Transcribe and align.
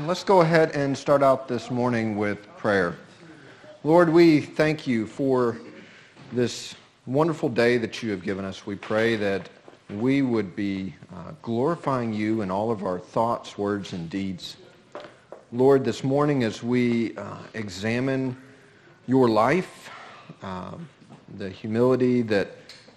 Let's 0.00 0.24
go 0.24 0.40
ahead 0.40 0.72
and 0.72 0.98
start 0.98 1.22
out 1.22 1.46
this 1.46 1.70
morning 1.70 2.16
with 2.16 2.44
prayer. 2.56 2.96
Lord, 3.84 4.08
we 4.08 4.40
thank 4.40 4.88
you 4.88 5.06
for 5.06 5.56
this 6.32 6.74
wonderful 7.06 7.48
day 7.48 7.78
that 7.78 8.02
you 8.02 8.10
have 8.10 8.24
given 8.24 8.44
us. 8.44 8.66
We 8.66 8.74
pray 8.74 9.14
that 9.14 9.48
we 9.88 10.22
would 10.22 10.56
be 10.56 10.96
uh, 11.14 11.30
glorifying 11.42 12.12
you 12.12 12.42
in 12.42 12.50
all 12.50 12.72
of 12.72 12.82
our 12.82 12.98
thoughts, 12.98 13.56
words, 13.56 13.92
and 13.92 14.10
deeds. 14.10 14.56
Lord, 15.52 15.84
this 15.84 16.02
morning 16.02 16.42
as 16.42 16.60
we 16.60 17.16
uh, 17.16 17.36
examine 17.54 18.36
your 19.06 19.28
life, 19.28 19.90
uh, 20.42 20.72
the 21.38 21.48
humility 21.48 22.20
that, 22.22 22.50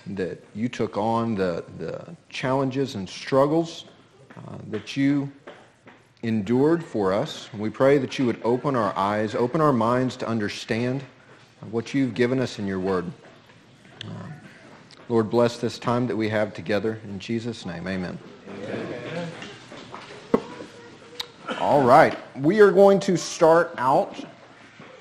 that 0.07 0.43
you 0.55 0.67
took 0.67 0.97
on, 0.97 1.35
the, 1.35 1.63
the 1.77 2.15
challenges 2.29 2.95
and 2.95 3.07
struggles 3.07 3.85
that 4.71 4.97
you 4.97 5.31
endured 6.23 6.83
for 6.83 7.13
us. 7.13 7.49
We 7.53 7.69
pray 7.69 7.97
that 7.99 8.17
you 8.17 8.25
would 8.25 8.41
open 8.43 8.75
our 8.75 8.95
eyes, 8.97 9.35
open 9.35 9.61
our 9.61 9.73
minds 9.73 10.15
to 10.17 10.27
understand 10.27 11.03
what 11.71 11.93
you've 11.93 12.13
given 12.13 12.39
us 12.39 12.59
in 12.59 12.67
your 12.67 12.79
word. 12.79 13.11
Uh, 14.03 14.09
Lord, 15.09 15.29
bless 15.29 15.57
this 15.57 15.79
time 15.79 16.07
that 16.07 16.15
we 16.15 16.29
have 16.29 16.53
together. 16.53 16.99
In 17.03 17.19
Jesus' 17.19 17.65
name, 17.65 17.87
amen. 17.87 18.17
amen. 18.65 19.29
All 21.59 21.83
right. 21.83 22.17
We 22.35 22.59
are 22.59 22.71
going 22.71 22.99
to 23.01 23.17
start 23.17 23.73
out 23.77 24.15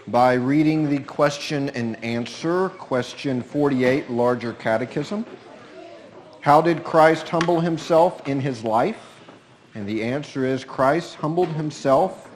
by 0.08 0.34
reading 0.34 0.88
the 0.88 1.00
question 1.00 1.70
and 1.70 2.02
answer, 2.04 2.68
question 2.70 3.42
48, 3.42 4.10
larger 4.10 4.52
catechism. 4.52 5.26
How 6.40 6.60
did 6.62 6.84
Christ 6.84 7.28
humble 7.28 7.60
himself 7.60 8.26
in 8.28 8.40
his 8.40 8.62
life? 8.62 9.15
And 9.76 9.86
the 9.86 10.02
answer 10.04 10.46
is 10.46 10.64
Christ 10.64 11.16
humbled 11.16 11.50
himself 11.50 12.30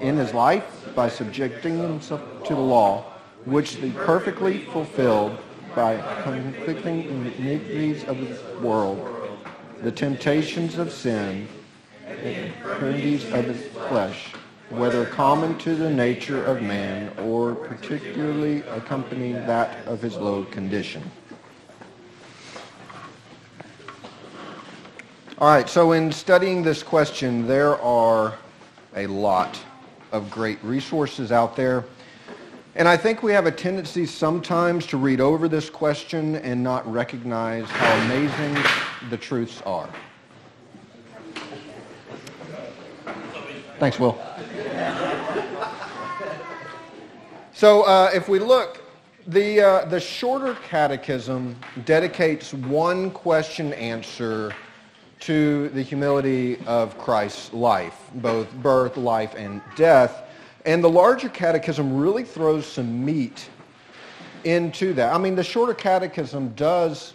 in 0.00 0.16
his 0.16 0.32
life 0.32 0.64
by 0.94 1.10
subjecting 1.10 1.78
himself 1.78 2.22
to 2.44 2.54
the 2.54 2.60
law, 2.60 3.02
which 3.44 3.74
he 3.74 3.90
perfectly 3.90 4.56
fulfilled 4.56 5.36
by 5.74 5.98
conflicting 6.22 7.02
the 7.22 7.36
iniquities 7.36 8.02
of 8.04 8.18
the 8.18 8.66
world, 8.66 9.06
the 9.82 9.92
temptations 9.92 10.78
of 10.78 10.90
sin, 10.90 11.46
the 12.22 12.32
infirmities 12.32 13.30
of 13.34 13.44
his 13.44 13.62
flesh, 13.88 14.28
whether 14.70 15.04
common 15.04 15.58
to 15.58 15.74
the 15.74 15.90
nature 15.90 16.42
of 16.46 16.62
man 16.62 17.12
or 17.24 17.54
particularly 17.56 18.60
accompanying 18.70 19.46
that 19.46 19.86
of 19.86 20.00
his 20.00 20.16
low 20.16 20.44
condition. 20.44 21.02
All 25.38 25.48
right, 25.48 25.68
so 25.68 25.92
in 25.92 26.10
studying 26.12 26.62
this 26.62 26.82
question, 26.82 27.46
there 27.46 27.78
are 27.82 28.38
a 28.94 29.06
lot 29.06 29.62
of 30.10 30.30
great 30.30 30.58
resources 30.64 31.30
out 31.30 31.54
there. 31.54 31.84
And 32.74 32.88
I 32.88 32.96
think 32.96 33.22
we 33.22 33.32
have 33.32 33.44
a 33.44 33.52
tendency 33.52 34.06
sometimes 34.06 34.86
to 34.86 34.96
read 34.96 35.20
over 35.20 35.46
this 35.46 35.68
question 35.68 36.36
and 36.36 36.62
not 36.62 36.90
recognize 36.90 37.66
how 37.66 38.06
amazing 38.06 38.56
the 39.10 39.18
truths 39.18 39.60
are. 39.66 39.90
Thanks, 43.78 44.00
Will. 44.00 44.18
So 47.52 47.82
uh, 47.82 48.10
if 48.14 48.26
we 48.30 48.38
look, 48.38 48.80
the, 49.26 49.60
uh, 49.60 49.84
the 49.84 50.00
shorter 50.00 50.54
catechism 50.66 51.56
dedicates 51.84 52.54
one 52.54 53.10
question 53.10 53.74
answer 53.74 54.54
to 55.20 55.68
the 55.70 55.82
humility 55.82 56.58
of 56.66 56.96
Christ's 56.98 57.52
life, 57.52 58.10
both 58.16 58.52
birth, 58.56 58.96
life, 58.96 59.34
and 59.36 59.60
death. 59.74 60.22
And 60.64 60.82
the 60.82 60.90
larger 60.90 61.28
catechism 61.28 61.96
really 61.96 62.24
throws 62.24 62.66
some 62.66 63.04
meat 63.04 63.48
into 64.44 64.92
that. 64.94 65.14
I 65.14 65.18
mean, 65.18 65.34
the 65.34 65.44
shorter 65.44 65.74
catechism 65.74 66.50
does 66.50 67.14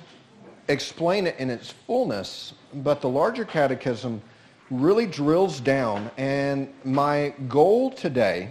explain 0.68 1.28
it 1.28 1.36
in 1.38 1.50
its 1.50 1.72
fullness, 1.72 2.54
but 2.76 3.02
the 3.02 3.10
larger 3.10 3.46
catechism 3.46 4.22
really 4.70 5.06
drills 5.06 5.60
down. 5.60 6.10
And 6.18 6.74
my 6.84 7.34
goal 7.48 7.92
today 7.92 8.50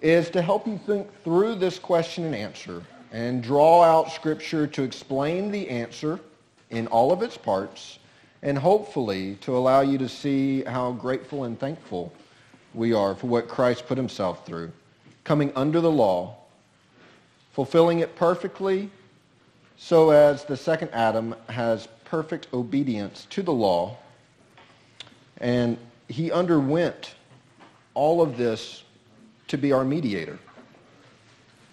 is 0.00 0.28
to 0.30 0.42
help 0.42 0.66
you 0.66 0.78
think 0.86 1.08
through 1.22 1.54
this 1.54 1.78
question 1.78 2.24
and 2.24 2.34
answer 2.34 2.82
and 3.12 3.42
draw 3.42 3.82
out 3.82 4.12
scripture 4.12 4.66
to 4.66 4.82
explain 4.82 5.50
the 5.50 5.68
answer 5.70 6.20
in 6.74 6.86
all 6.88 7.12
of 7.12 7.22
its 7.22 7.36
parts, 7.36 7.98
and 8.42 8.58
hopefully 8.58 9.36
to 9.40 9.56
allow 9.56 9.80
you 9.80 9.98
to 9.98 10.08
see 10.08 10.62
how 10.64 10.92
grateful 10.92 11.44
and 11.44 11.58
thankful 11.58 12.12
we 12.74 12.92
are 12.92 13.14
for 13.14 13.28
what 13.28 13.48
Christ 13.48 13.86
put 13.86 13.96
himself 13.96 14.44
through, 14.44 14.72
coming 15.22 15.52
under 15.54 15.80
the 15.80 15.90
law, 15.90 16.36
fulfilling 17.52 18.00
it 18.00 18.16
perfectly, 18.16 18.90
so 19.76 20.10
as 20.10 20.44
the 20.44 20.56
second 20.56 20.90
Adam 20.92 21.34
has 21.48 21.88
perfect 22.04 22.48
obedience 22.52 23.26
to 23.30 23.42
the 23.42 23.52
law, 23.52 23.96
and 25.38 25.78
he 26.08 26.30
underwent 26.30 27.14
all 27.94 28.20
of 28.20 28.36
this 28.36 28.82
to 29.48 29.56
be 29.56 29.72
our 29.72 29.84
mediator 29.84 30.38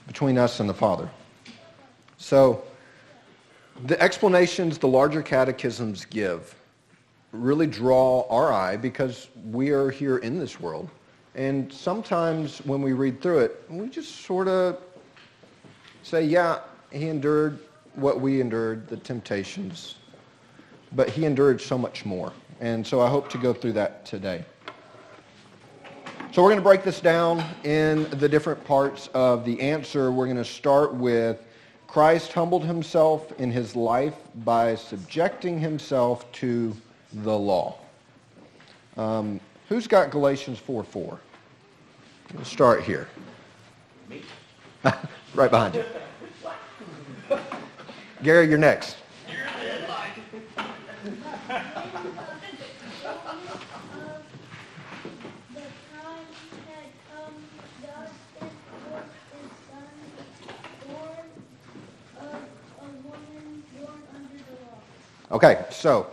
between 0.07 0.37
us 0.37 0.59
and 0.59 0.69
the 0.69 0.73
Father. 0.73 1.09
So 2.17 2.63
the 3.85 3.99
explanations 4.01 4.77
the 4.77 4.87
larger 4.87 5.21
catechisms 5.21 6.05
give 6.05 6.55
really 7.31 7.67
draw 7.67 8.27
our 8.29 8.51
eye 8.51 8.77
because 8.77 9.29
we 9.45 9.69
are 9.69 9.89
here 9.89 10.17
in 10.17 10.37
this 10.37 10.59
world. 10.59 10.89
And 11.33 11.71
sometimes 11.71 12.59
when 12.65 12.81
we 12.81 12.91
read 12.93 13.21
through 13.21 13.39
it, 13.39 13.63
we 13.69 13.87
just 13.87 14.25
sort 14.25 14.49
of 14.49 14.79
say, 16.03 16.25
yeah, 16.25 16.59
he 16.91 17.07
endured 17.07 17.59
what 17.95 18.19
we 18.19 18.41
endured, 18.41 18.87
the 18.87 18.97
temptations, 18.97 19.95
but 20.91 21.09
he 21.09 21.25
endured 21.25 21.61
so 21.61 21.77
much 21.77 22.05
more. 22.05 22.33
And 22.59 22.85
so 22.85 22.99
I 22.99 23.09
hope 23.09 23.29
to 23.29 23.37
go 23.37 23.53
through 23.53 23.73
that 23.73 24.05
today. 24.05 24.43
So 26.33 26.41
we're 26.41 26.49
going 26.49 26.57
to 26.57 26.63
break 26.63 26.83
this 26.83 26.99
down 26.99 27.43
in 27.63 28.09
the 28.11 28.27
different 28.27 28.63
parts 28.65 29.09
of 29.13 29.45
the 29.45 29.59
answer. 29.59 30.11
We're 30.11 30.25
going 30.25 30.37
to 30.37 30.45
start 30.45 30.93
with 30.93 31.45
Christ 31.91 32.31
humbled 32.31 32.63
himself 32.63 33.37
in 33.37 33.51
his 33.51 33.75
life 33.75 34.15
by 34.45 34.75
subjecting 34.75 35.59
himself 35.59 36.31
to 36.31 36.73
the 37.11 37.37
law. 37.37 37.75
Um, 38.95 39.41
who's 39.67 39.87
got 39.87 40.09
Galatians 40.09 40.57
4 40.57 40.85
4? 40.85 41.19
We'll 42.33 42.45
start 42.45 42.83
here. 42.83 43.09
Me. 44.07 44.21
right 45.35 45.51
behind 45.51 45.75
you. 45.75 45.83
Gary, 48.23 48.47
you're 48.47 48.57
next. 48.57 48.95
Okay, 65.31 65.63
so 65.69 66.07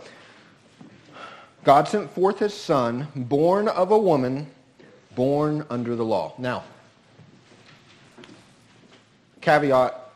God 1.65 1.89
sent 1.89 2.09
forth 2.09 2.39
his 2.39 2.53
son, 2.53 3.05
born 3.13 3.67
of 3.67 3.91
a 3.91 3.97
woman, 3.97 4.47
born 5.13 5.65
under 5.69 5.97
the 5.97 6.05
law. 6.05 6.33
Now, 6.37 6.63
caveat, 9.41 10.09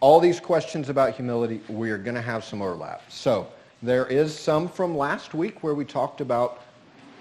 all 0.00 0.18
these 0.18 0.40
questions 0.40 0.88
about 0.88 1.14
humility, 1.14 1.60
we 1.68 1.92
are 1.92 1.98
going 1.98 2.16
to 2.16 2.22
have 2.22 2.42
some 2.42 2.62
overlap. 2.62 3.12
So 3.12 3.46
there 3.80 4.06
is 4.06 4.36
some 4.36 4.68
from 4.68 4.96
last 4.96 5.34
week 5.34 5.62
where 5.62 5.74
we 5.74 5.84
talked 5.84 6.20
about 6.20 6.64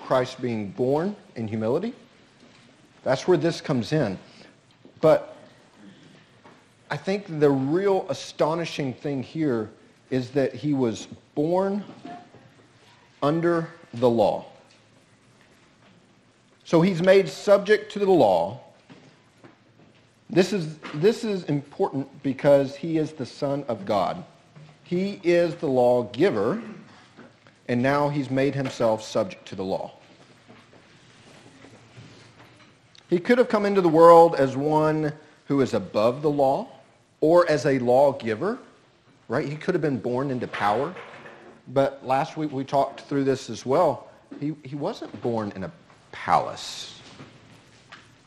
Christ 0.03 0.41
being 0.41 0.69
born 0.71 1.15
in 1.35 1.47
humility. 1.47 1.93
That's 3.03 3.27
where 3.27 3.37
this 3.37 3.61
comes 3.61 3.93
in. 3.93 4.17
But 5.01 5.35
I 6.89 6.97
think 6.97 7.39
the 7.39 7.51
real 7.51 8.07
astonishing 8.09 8.95
thing 8.95 9.21
here 9.21 9.69
is 10.11 10.29
that 10.31 10.53
he 10.53 10.73
was 10.73 11.07
born 11.33 11.83
under 13.23 13.69
the 13.95 14.09
law. 14.09 14.45
So 16.65 16.81
he's 16.81 17.01
made 17.01 17.27
subject 17.27 17.91
to 17.93 17.99
the 17.99 18.11
law. 18.11 18.59
This 20.29 20.53
is, 20.53 20.77
this 20.93 21.23
is 21.23 21.45
important 21.45 22.07
because 22.23 22.75
he 22.75 22.97
is 22.97 23.13
the 23.13 23.25
Son 23.25 23.65
of 23.67 23.85
God. 23.85 24.23
He 24.83 25.19
is 25.23 25.55
the 25.55 25.67
lawgiver, 25.67 26.61
and 27.67 27.81
now 27.81 28.09
he's 28.09 28.29
made 28.29 28.53
himself 28.53 29.01
subject 29.03 29.47
to 29.47 29.55
the 29.55 29.63
law. 29.63 29.93
He 33.09 33.19
could 33.19 33.37
have 33.37 33.49
come 33.49 33.65
into 33.65 33.81
the 33.81 33.89
world 33.89 34.35
as 34.35 34.55
one 34.55 35.13
who 35.47 35.61
is 35.61 35.73
above 35.73 36.21
the 36.21 36.29
law 36.29 36.67
or 37.19 37.49
as 37.49 37.65
a 37.65 37.79
lawgiver 37.79 38.57
right? 39.31 39.47
He 39.47 39.55
could 39.55 39.73
have 39.73 39.81
been 39.81 39.97
born 39.97 40.29
into 40.29 40.45
power. 40.45 40.93
But 41.69 42.05
last 42.05 42.35
week 42.35 42.51
we 42.51 42.65
talked 42.65 42.99
through 43.01 43.23
this 43.23 43.49
as 43.49 43.65
well. 43.65 44.09
He, 44.41 44.53
he 44.61 44.75
wasn't 44.75 45.19
born 45.21 45.53
in 45.55 45.63
a 45.63 45.71
palace. 46.11 46.99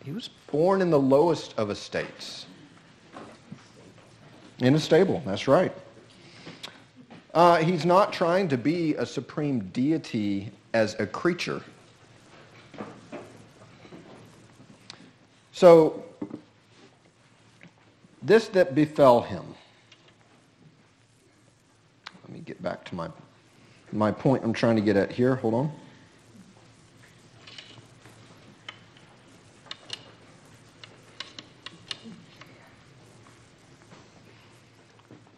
He 0.02 0.12
was 0.12 0.30
born 0.50 0.80
in 0.80 0.88
the 0.88 0.98
lowest 0.98 1.52
of 1.58 1.68
estates. 1.68 2.46
In 4.60 4.74
a 4.74 4.80
stable, 4.80 5.22
that's 5.26 5.46
right. 5.46 5.72
Uh, 7.34 7.56
he's 7.56 7.84
not 7.84 8.10
trying 8.10 8.48
to 8.48 8.56
be 8.56 8.94
a 8.94 9.04
supreme 9.04 9.60
deity 9.74 10.50
as 10.72 10.98
a 10.98 11.06
creature. 11.06 11.60
So, 15.52 16.02
this 18.22 18.48
that 18.48 18.74
befell 18.74 19.20
him. 19.20 19.53
Let 22.24 22.32
me 22.32 22.40
get 22.40 22.62
back 22.62 22.86
to 22.86 22.94
my, 22.94 23.10
my 23.92 24.10
point 24.10 24.44
I'm 24.44 24.54
trying 24.54 24.76
to 24.76 24.82
get 24.82 24.96
at 24.96 25.12
here. 25.12 25.36
Hold 25.36 25.52
on. 25.52 25.72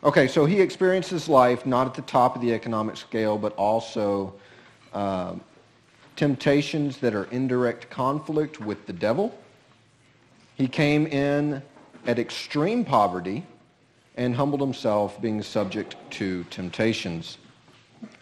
Okay, 0.05 0.29
so 0.29 0.45
he 0.45 0.61
experiences 0.61 1.29
life 1.29 1.67
not 1.67 1.89
at 1.89 1.95
the 1.95 2.03
top 2.03 2.37
of 2.37 2.41
the 2.41 2.55
economic 2.55 2.97
scale, 2.97 3.37
but 3.37 3.53
also 3.57 4.33
uh, 4.93 5.35
temptations 6.15 6.99
that 6.99 7.17
are 7.17 7.25
in 7.33 7.49
direct 7.49 7.91
conflict 7.91 8.61
with 8.61 8.87
the 8.87 8.93
devil. 8.93 9.37
He 10.55 10.69
came 10.69 11.09
in 11.09 11.61
at 12.07 12.21
extreme 12.21 12.85
poverty 12.85 13.45
and 14.17 14.35
humbled 14.35 14.61
himself, 14.61 15.21
being 15.21 15.43
subject 15.43 15.97
to 16.11 16.45
temptations. 16.45 17.39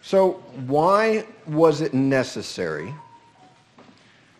So 0.01 0.43
why 0.67 1.25
was 1.47 1.81
it 1.81 1.93
necessary 1.93 2.93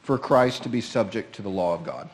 for 0.01 0.17
Christ 0.17 0.63
to 0.63 0.69
be 0.69 0.81
subject 0.81 1.33
to 1.35 1.41
the 1.41 1.49
law 1.49 1.73
of 1.73 1.83
God? 1.83 2.09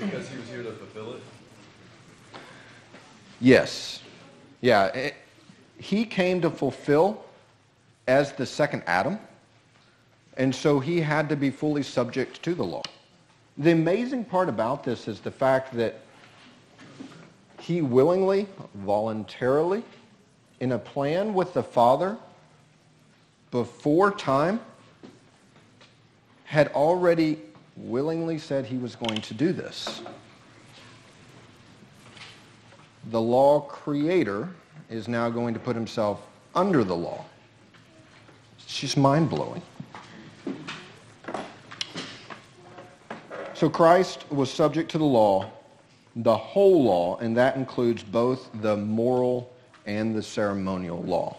because 0.00 0.28
he 0.30 0.38
was 0.38 0.48
here 0.48 0.62
to 0.62 0.72
fulfill 0.72 1.14
it? 1.14 1.20
Yes. 3.40 4.02
Yeah. 4.60 4.86
It, 4.86 5.14
he 5.78 6.04
came 6.04 6.40
to 6.40 6.50
fulfill 6.50 7.24
as 8.06 8.32
the 8.32 8.46
second 8.46 8.82
Adam, 8.86 9.18
and 10.36 10.54
so 10.54 10.80
he 10.80 11.00
had 11.00 11.28
to 11.28 11.36
be 11.36 11.50
fully 11.50 11.82
subject 11.82 12.42
to 12.42 12.54
the 12.54 12.64
law. 12.64 12.82
The 13.60 13.72
amazing 13.72 14.24
part 14.24 14.48
about 14.48 14.84
this 14.84 15.06
is 15.06 15.20
the 15.20 15.30
fact 15.30 15.74
that 15.74 16.00
he 17.58 17.82
willingly, 17.82 18.46
voluntarily, 18.74 19.84
in 20.60 20.72
a 20.72 20.78
plan 20.78 21.34
with 21.34 21.52
the 21.52 21.62
Father 21.62 22.16
before 23.50 24.12
time, 24.12 24.60
had 26.44 26.68
already 26.68 27.38
willingly 27.76 28.38
said 28.38 28.64
he 28.64 28.78
was 28.78 28.96
going 28.96 29.20
to 29.20 29.34
do 29.34 29.52
this. 29.52 30.00
The 33.10 33.20
law 33.20 33.60
creator 33.60 34.48
is 34.88 35.06
now 35.06 35.28
going 35.28 35.52
to 35.52 35.60
put 35.60 35.76
himself 35.76 36.26
under 36.54 36.82
the 36.82 36.96
law. 36.96 37.26
It's 38.58 38.80
just 38.80 38.96
mind-blowing. 38.96 39.60
So 43.60 43.68
Christ 43.68 44.24
was 44.30 44.50
subject 44.50 44.90
to 44.92 44.96
the 44.96 45.04
law, 45.04 45.50
the 46.16 46.34
whole 46.34 46.82
law, 46.82 47.18
and 47.18 47.36
that 47.36 47.56
includes 47.56 48.02
both 48.02 48.48
the 48.62 48.74
moral 48.74 49.52
and 49.84 50.16
the 50.16 50.22
ceremonial 50.22 51.02
law. 51.02 51.36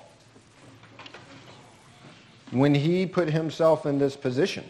When 2.51 2.75
he 2.75 3.07
put 3.07 3.27
himself 3.27 3.87
in 3.87 3.97
this 3.97 4.15
position, 4.15 4.69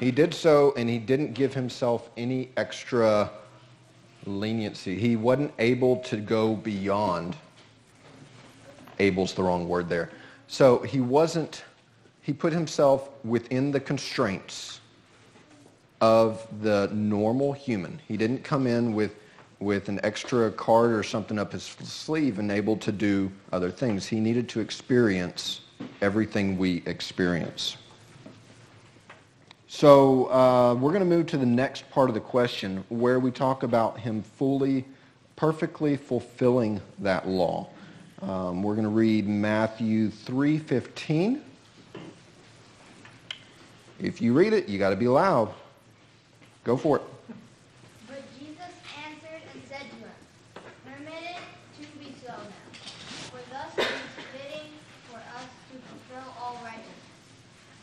he 0.00 0.10
did 0.10 0.34
so, 0.34 0.74
and 0.76 0.88
he 0.88 0.98
didn't 0.98 1.34
give 1.34 1.54
himself 1.54 2.10
any 2.16 2.50
extra 2.56 3.30
leniency. 4.24 4.98
He 4.98 5.14
wasn't 5.14 5.52
able 5.60 5.98
to 5.98 6.16
go 6.16 6.56
beyond. 6.56 7.36
Able's 8.98 9.32
the 9.32 9.44
wrong 9.44 9.68
word 9.68 9.88
there. 9.88 10.10
So 10.48 10.80
he 10.80 11.00
wasn't, 11.00 11.62
he 12.20 12.32
put 12.32 12.52
himself 12.52 13.10
within 13.22 13.70
the 13.70 13.78
constraints 13.78 14.80
of 16.00 16.46
the 16.62 16.90
normal 16.92 17.52
human. 17.52 18.00
He 18.06 18.16
didn't 18.16 18.44
come 18.44 18.66
in 18.66 18.94
with, 18.94 19.14
with 19.60 19.88
an 19.88 20.00
extra 20.02 20.50
card 20.50 20.92
or 20.92 21.02
something 21.02 21.38
up 21.38 21.52
his 21.52 21.62
sleeve 21.62 22.38
and 22.38 22.50
able 22.50 22.76
to 22.78 22.92
do 22.92 23.30
other 23.52 23.70
things. 23.70 24.06
He 24.06 24.20
needed 24.20 24.48
to 24.50 24.60
experience 24.60 25.62
everything 26.02 26.58
we 26.58 26.82
experience. 26.86 27.76
So 29.68 30.30
uh, 30.30 30.74
we're 30.74 30.92
going 30.92 31.00
to 31.00 31.16
move 31.16 31.26
to 31.28 31.38
the 31.38 31.46
next 31.46 31.90
part 31.90 32.08
of 32.08 32.14
the 32.14 32.20
question 32.20 32.84
where 32.88 33.18
we 33.18 33.30
talk 33.30 33.62
about 33.62 33.98
him 33.98 34.22
fully, 34.22 34.84
perfectly 35.34 35.96
fulfilling 35.96 36.80
that 37.00 37.28
law. 37.28 37.68
Um, 38.22 38.62
we're 38.62 38.74
going 38.74 38.84
to 38.84 38.90
read 38.90 39.28
Matthew 39.28 40.08
3.15. 40.08 41.42
If 43.98 44.20
you 44.20 44.32
read 44.32 44.52
it, 44.52 44.68
you 44.68 44.78
got 44.78 44.90
to 44.90 44.96
be 44.96 45.08
loud. 45.08 45.52
Go 46.66 46.76
for 46.76 46.96
it. 46.96 47.02
But 48.08 48.22
Jesus 48.36 48.74
answered 49.06 49.40
and 49.54 49.62
said 49.68 49.82
to 49.82 49.84
him, 49.84 50.10
Permit 50.84 51.22
it 51.22 51.36
to 51.80 51.98
be 51.98 52.12
so 52.20 52.32
now, 52.32 52.40
for 53.30 53.38
thus 53.52 53.72
it 53.78 53.82
is 53.82 54.24
fitting 54.32 54.70
for 55.08 55.18
us 55.18 55.46
to 55.70 55.78
fulfill 55.86 56.34
all 56.42 56.58
righteousness. 56.64 56.90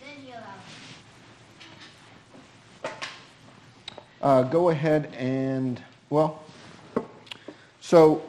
Then 0.02 0.26
he 0.26 0.32
allowed 0.34 0.60
Uh, 4.22 4.44
go 4.44 4.68
ahead 4.68 5.14
and, 5.18 5.82
well, 6.10 6.44
so 7.80 8.22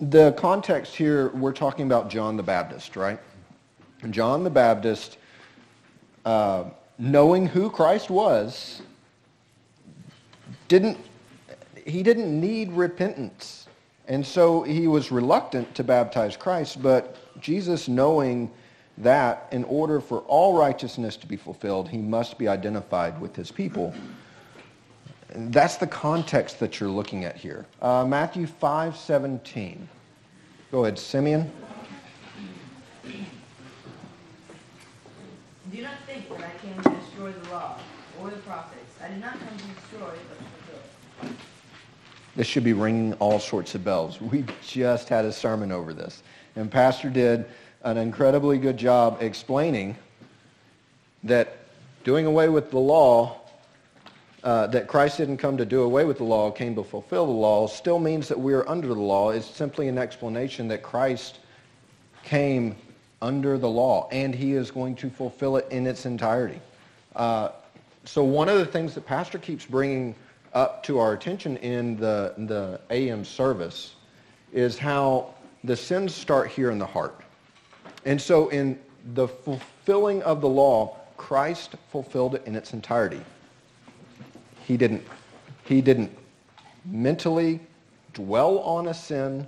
the 0.00 0.32
context 0.38 0.96
here, 0.96 1.28
we're 1.34 1.52
talking 1.52 1.84
about 1.84 2.08
John 2.08 2.38
the 2.38 2.42
Baptist, 2.42 2.96
right? 2.96 3.20
John 4.08 4.42
the 4.42 4.48
Baptist, 4.48 5.18
uh, 6.24 6.64
knowing 6.98 7.46
who 7.46 7.68
Christ 7.68 8.08
was, 8.08 8.80
didn't, 10.68 10.98
he 11.84 12.02
didn't 12.02 12.38
need 12.38 12.70
repentance. 12.72 13.66
And 14.06 14.26
so 14.26 14.62
he 14.62 14.86
was 14.86 15.12
reluctant 15.12 15.74
to 15.74 15.84
baptize 15.84 16.36
Christ, 16.36 16.82
but 16.82 17.16
Jesus 17.40 17.88
knowing 17.88 18.50
that 18.98 19.48
in 19.52 19.64
order 19.64 20.00
for 20.00 20.20
all 20.20 20.58
righteousness 20.58 21.16
to 21.18 21.26
be 21.26 21.36
fulfilled, 21.36 21.88
he 21.88 21.98
must 21.98 22.38
be 22.38 22.48
identified 22.48 23.20
with 23.20 23.36
his 23.36 23.50
people. 23.50 23.94
That's 25.34 25.76
the 25.76 25.86
context 25.86 26.58
that 26.60 26.80
you're 26.80 26.88
looking 26.88 27.24
at 27.24 27.36
here. 27.36 27.66
Uh, 27.82 28.04
Matthew 28.06 28.46
5, 28.46 28.96
17. 28.96 29.88
Go 30.72 30.84
ahead, 30.84 30.98
Simeon. 30.98 31.50
Do 35.70 35.82
not 35.82 35.92
think 36.06 36.28
that 36.30 36.40
I 36.40 36.66
came 36.66 36.82
to 36.82 37.00
destroy 37.00 37.30
the 37.32 37.50
law 37.50 37.78
or 38.20 38.30
the 38.30 38.36
prophets. 38.38 38.94
I 39.04 39.08
did 39.08 39.20
not 39.20 39.38
come 39.38 39.56
to 39.56 39.64
destroy, 39.64 40.16
but. 40.30 40.57
This 42.36 42.46
should 42.46 42.64
be 42.64 42.72
ringing 42.72 43.14
all 43.14 43.40
sorts 43.40 43.74
of 43.74 43.84
bells. 43.84 44.20
We 44.20 44.44
just 44.66 45.08
had 45.08 45.24
a 45.24 45.32
sermon 45.32 45.72
over 45.72 45.92
this. 45.92 46.22
And 46.56 46.70
Pastor 46.70 47.10
did 47.10 47.46
an 47.82 47.96
incredibly 47.96 48.58
good 48.58 48.76
job 48.76 49.18
explaining 49.20 49.96
that 51.24 51.58
doing 52.04 52.26
away 52.26 52.48
with 52.48 52.70
the 52.70 52.78
law 52.78 53.40
uh, 54.44 54.66
that 54.68 54.86
Christ 54.86 55.18
didn't 55.18 55.38
come 55.38 55.56
to 55.56 55.66
do 55.66 55.82
away 55.82 56.04
with 56.04 56.18
the 56.18 56.24
law, 56.24 56.50
came 56.50 56.74
to 56.76 56.84
fulfill 56.84 57.26
the 57.26 57.32
law, 57.32 57.66
still 57.66 57.98
means 57.98 58.28
that 58.28 58.38
we 58.38 58.54
are 58.54 58.68
under 58.68 58.88
the 58.88 58.94
law. 58.94 59.30
It's 59.30 59.46
simply 59.46 59.88
an 59.88 59.98
explanation 59.98 60.68
that 60.68 60.82
Christ 60.82 61.40
came 62.22 62.76
under 63.20 63.58
the 63.58 63.68
law, 63.68 64.08
and 64.12 64.34
he 64.34 64.52
is 64.52 64.70
going 64.70 64.94
to 64.96 65.10
fulfill 65.10 65.56
it 65.56 65.66
in 65.70 65.86
its 65.86 66.06
entirety. 66.06 66.60
Uh, 67.16 67.50
so 68.04 68.22
one 68.22 68.48
of 68.48 68.58
the 68.58 68.66
things 68.66 68.94
that 68.94 69.04
Pastor 69.04 69.38
keeps 69.38 69.66
bringing 69.66 70.14
up 70.58 70.82
to 70.82 70.98
our 70.98 71.12
attention 71.12 71.56
in 71.58 71.96
the, 71.98 72.34
the 72.36 72.80
AM 72.90 73.24
service 73.24 73.94
is 74.52 74.76
how 74.76 75.32
the 75.62 75.76
sins 75.76 76.12
start 76.12 76.48
here 76.48 76.72
in 76.72 76.80
the 76.80 76.86
heart. 76.86 77.20
And 78.04 78.20
so 78.20 78.48
in 78.48 78.76
the 79.14 79.28
fulfilling 79.28 80.20
of 80.24 80.40
the 80.40 80.48
law, 80.48 80.96
Christ 81.16 81.76
fulfilled 81.92 82.34
it 82.34 82.42
in 82.44 82.56
its 82.56 82.72
entirety. 82.72 83.20
He 84.66 84.76
didn't, 84.76 85.06
he 85.64 85.80
didn't 85.80 86.10
mentally 86.84 87.60
dwell 88.12 88.58
on 88.58 88.88
a 88.88 88.94
sin 88.94 89.46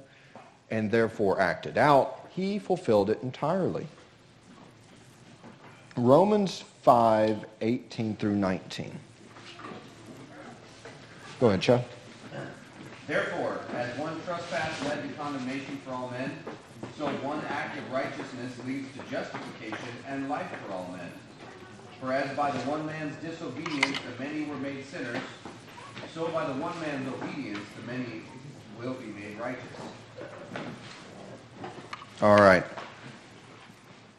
and 0.71 0.93
therefore 0.93 1.41
act 1.41 1.67
it 1.67 1.77
out. 1.77 2.29
He 2.31 2.61
fulfilled 2.61 3.11
it 3.11 3.21
entirely. 3.25 3.89
Romans 5.97 6.63
5, 6.83 7.45
18 7.63 8.15
through 8.15 8.37
19. 8.37 8.97
Go 11.41 11.47
ahead, 11.49 11.63
Chuck. 11.63 11.83
Therefore, 13.07 13.61
as 13.75 13.99
one 13.99 14.21
trespass 14.27 14.85
led 14.85 15.03
to 15.03 15.15
condemnation 15.15 15.81
for 15.85 15.93
all 15.93 16.11
men, 16.11 16.31
So 17.01 17.07
one 17.07 17.43
act 17.49 17.79
of 17.79 17.91
righteousness 17.91 18.53
leads 18.67 18.87
to 18.93 18.99
justification 19.11 19.89
and 20.07 20.29
life 20.29 20.51
for 20.67 20.75
all 20.75 20.87
men. 20.95 21.11
For 21.99 22.13
as 22.13 22.37
by 22.37 22.51
the 22.51 22.59
one 22.71 22.85
man's 22.85 23.17
disobedience 23.23 23.97
the 24.07 24.23
many 24.23 24.45
were 24.45 24.57
made 24.57 24.85
sinners, 24.85 25.23
so 26.15 26.29
by 26.29 26.47
the 26.47 26.53
one 26.61 26.79
man's 26.81 27.09
obedience 27.09 27.65
the 27.81 27.91
many 27.91 28.23
will 28.79 28.93
be 28.93 29.07
made 29.07 29.41
righteous. 29.41 29.65
All 32.21 32.37
right. 32.37 32.65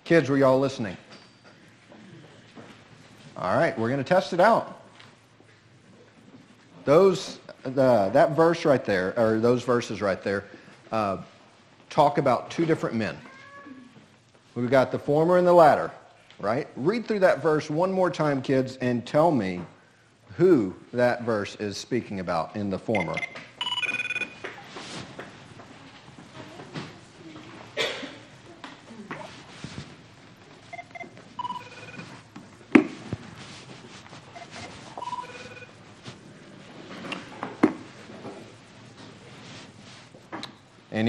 Kids, 0.04 0.28
were 0.28 0.38
y'all 0.38 0.60
listening? 0.60 0.98
All 3.38 3.58
right, 3.58 3.78
we're 3.78 3.90
going 3.90 4.04
to 4.04 4.04
test 4.04 4.34
it 4.34 4.40
out. 4.40 4.81
Those, 6.86 7.40
the, 7.64 8.10
that 8.14 8.32
verse 8.32 8.66
right 8.66 8.84
there, 8.84 9.14
or 9.18 9.40
those 9.40 9.64
verses 9.64 10.02
right 10.02 10.22
there, 10.24 10.46
uh, 10.92 11.18
talk 11.90 12.18
about 12.18 12.50
two 12.50 12.66
different 12.66 12.96
men. 12.96 13.18
We've 14.56 14.70
got 14.70 14.92
the 14.92 15.00
former 15.00 15.38
and 15.38 15.48
the 15.48 15.54
latter, 15.54 15.92
right? 16.40 16.68
Read 16.76 17.08
through 17.08 17.20
that 17.20 17.42
verse 17.42 17.70
one 17.70 17.92
more 17.92 18.10
time, 18.10 18.42
kids, 18.42 18.78
and 18.78 19.06
tell 19.06 19.32
me 19.32 19.62
who 20.38 20.76
that 20.94 21.24
verse 21.24 21.56
is 21.58 21.78
speaking 21.78 22.20
about 22.20 22.56
in 22.56 22.70
the 22.70 22.80
former. 22.80 23.16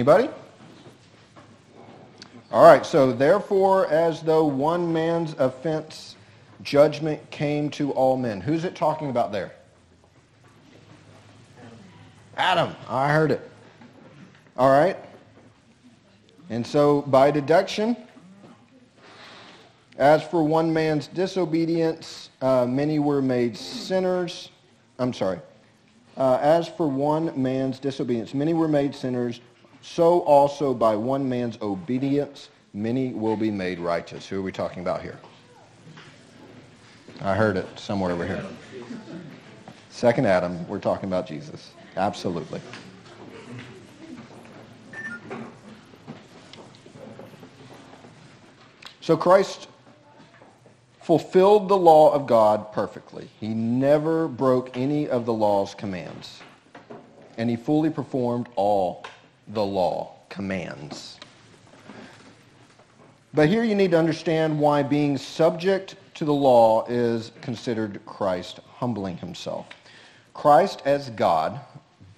Anybody? 0.03 0.29
All 2.51 2.65
right, 2.65 2.85
so 2.85 3.13
therefore, 3.13 3.87
as 3.87 4.21
though 4.21 4.45
one 4.45 4.93
man's 4.93 5.35
offense, 5.35 6.17
judgment 6.61 7.31
came 7.31 7.71
to 7.71 7.93
all 7.93 8.17
men. 8.17 8.41
Who's 8.41 8.65
it 8.65 8.75
talking 8.75 9.11
about 9.11 9.31
there? 9.31 9.53
Adam. 12.37 12.75
I 12.89 13.13
heard 13.13 13.31
it. 13.31 13.49
All 14.57 14.71
right. 14.71 14.97
And 16.51 16.67
so 16.67 17.03
by 17.03 17.31
deduction, 17.31 17.97
as 19.99 20.25
for 20.25 20.43
one 20.43 20.73
man's 20.73 21.07
disobedience, 21.07 22.31
uh, 22.41 22.67
many 22.67 22.99
were 22.99 23.23
made 23.23 23.57
sinners. 23.57 24.51
I'm 24.99 25.13
sorry. 25.13 25.39
Uh, 26.17 26.41
as 26.43 26.67
for 26.67 26.89
one 26.89 27.41
man's 27.41 27.79
disobedience, 27.79 28.35
many 28.35 28.53
were 28.53 28.67
made 28.67 28.97
sinners 28.97 29.41
so 29.83 30.21
also 30.21 30.73
by 30.73 30.97
one 30.97 31.29
man's 31.29 31.59
obedience, 31.61 32.49
many 32.73 33.13
will 33.13 33.37
be 33.37 33.51
made 33.51 33.79
righteous. 33.79 34.27
Who 34.29 34.39
are 34.39 34.43
we 34.43 34.53
talking 34.53 34.83
about 34.83 35.03
here? 35.03 35.19
I 37.21 37.35
heard 37.35 37.57
it 37.57 37.67
somewhere 37.79 38.13
over 38.13 38.27
here. 38.27 38.45
Second 39.91 40.27
Adam, 40.27 40.67
we're 40.69 40.79
talking 40.79 41.09
about 41.09 41.27
Jesus. 41.27 41.73
Absolutely. 41.97 42.61
So 49.01 49.17
Christ 49.17 49.69
fulfilled 51.01 51.69
the 51.69 51.77
law 51.77 52.13
of 52.13 52.27
God 52.27 52.73
perfectly. 52.73 53.29
He 53.41 53.49
never 53.49 54.29
broke 54.29 54.77
any 54.77 55.09
of 55.09 55.27
the 55.27 55.33
law's 55.33 55.75
commands. 55.75 56.41
And 57.37 57.51
he 57.51 57.57
fully 57.57 57.91
performed 57.91 58.49
all 58.55 59.05
the 59.49 59.65
law 59.65 60.15
commands. 60.29 61.19
But 63.35 63.49
here 63.49 63.65
you 63.65 63.75
need 63.75 63.93
to 63.93 63.99
understand 63.99 64.59
why 64.59 64.83
being 64.83 65.17
subject 65.17 65.97
to 66.15 66.25
the 66.25 66.35
law 66.35 66.85
is 66.89 67.33
considered 67.41 68.05
Christ 68.05 68.61
humbling 68.77 69.17
himself. 69.17 69.67
Christ 70.35 70.83
as 70.85 71.11
God, 71.11 71.61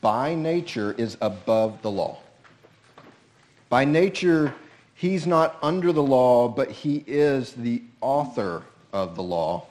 by 0.01 0.35
nature, 0.35 0.93
is 0.99 1.17
above 1.21 1.81
the 1.83 1.91
law. 1.91 2.19
By 3.69 3.85
nature, 3.85 4.55
he's 4.95 5.27
not 5.27 5.57
under 5.63 5.93
the 5.93 6.03
law, 6.03 6.49
but 6.49 6.71
he 6.71 7.05
is 7.07 7.53
the 7.53 7.83
author 8.01 8.63
of 8.93 9.15
the 9.17 9.23
law. 9.23 9.67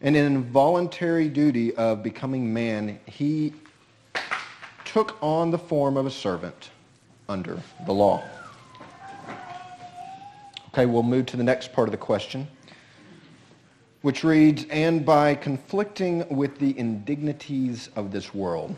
And 0.00 0.16
in 0.16 0.26
involuntary 0.26 1.28
duty 1.28 1.74
of 1.76 2.02
becoming 2.02 2.52
man, 2.52 2.98
he 3.06 3.52
took 4.92 5.16
on 5.22 5.50
the 5.50 5.58
form 5.58 5.96
of 5.96 6.04
a 6.04 6.10
servant 6.10 6.70
under 7.26 7.58
the 7.86 7.92
law. 7.92 8.22
Okay, 10.68 10.84
we'll 10.84 11.02
move 11.02 11.24
to 11.26 11.36
the 11.38 11.42
next 11.42 11.72
part 11.72 11.88
of 11.88 11.92
the 11.92 11.98
question, 11.98 12.46
which 14.02 14.22
reads, 14.22 14.66
and 14.70 15.04
by 15.06 15.34
conflicting 15.34 16.26
with 16.28 16.58
the 16.58 16.78
indignities 16.78 17.88
of 17.96 18.12
this 18.12 18.34
world. 18.34 18.76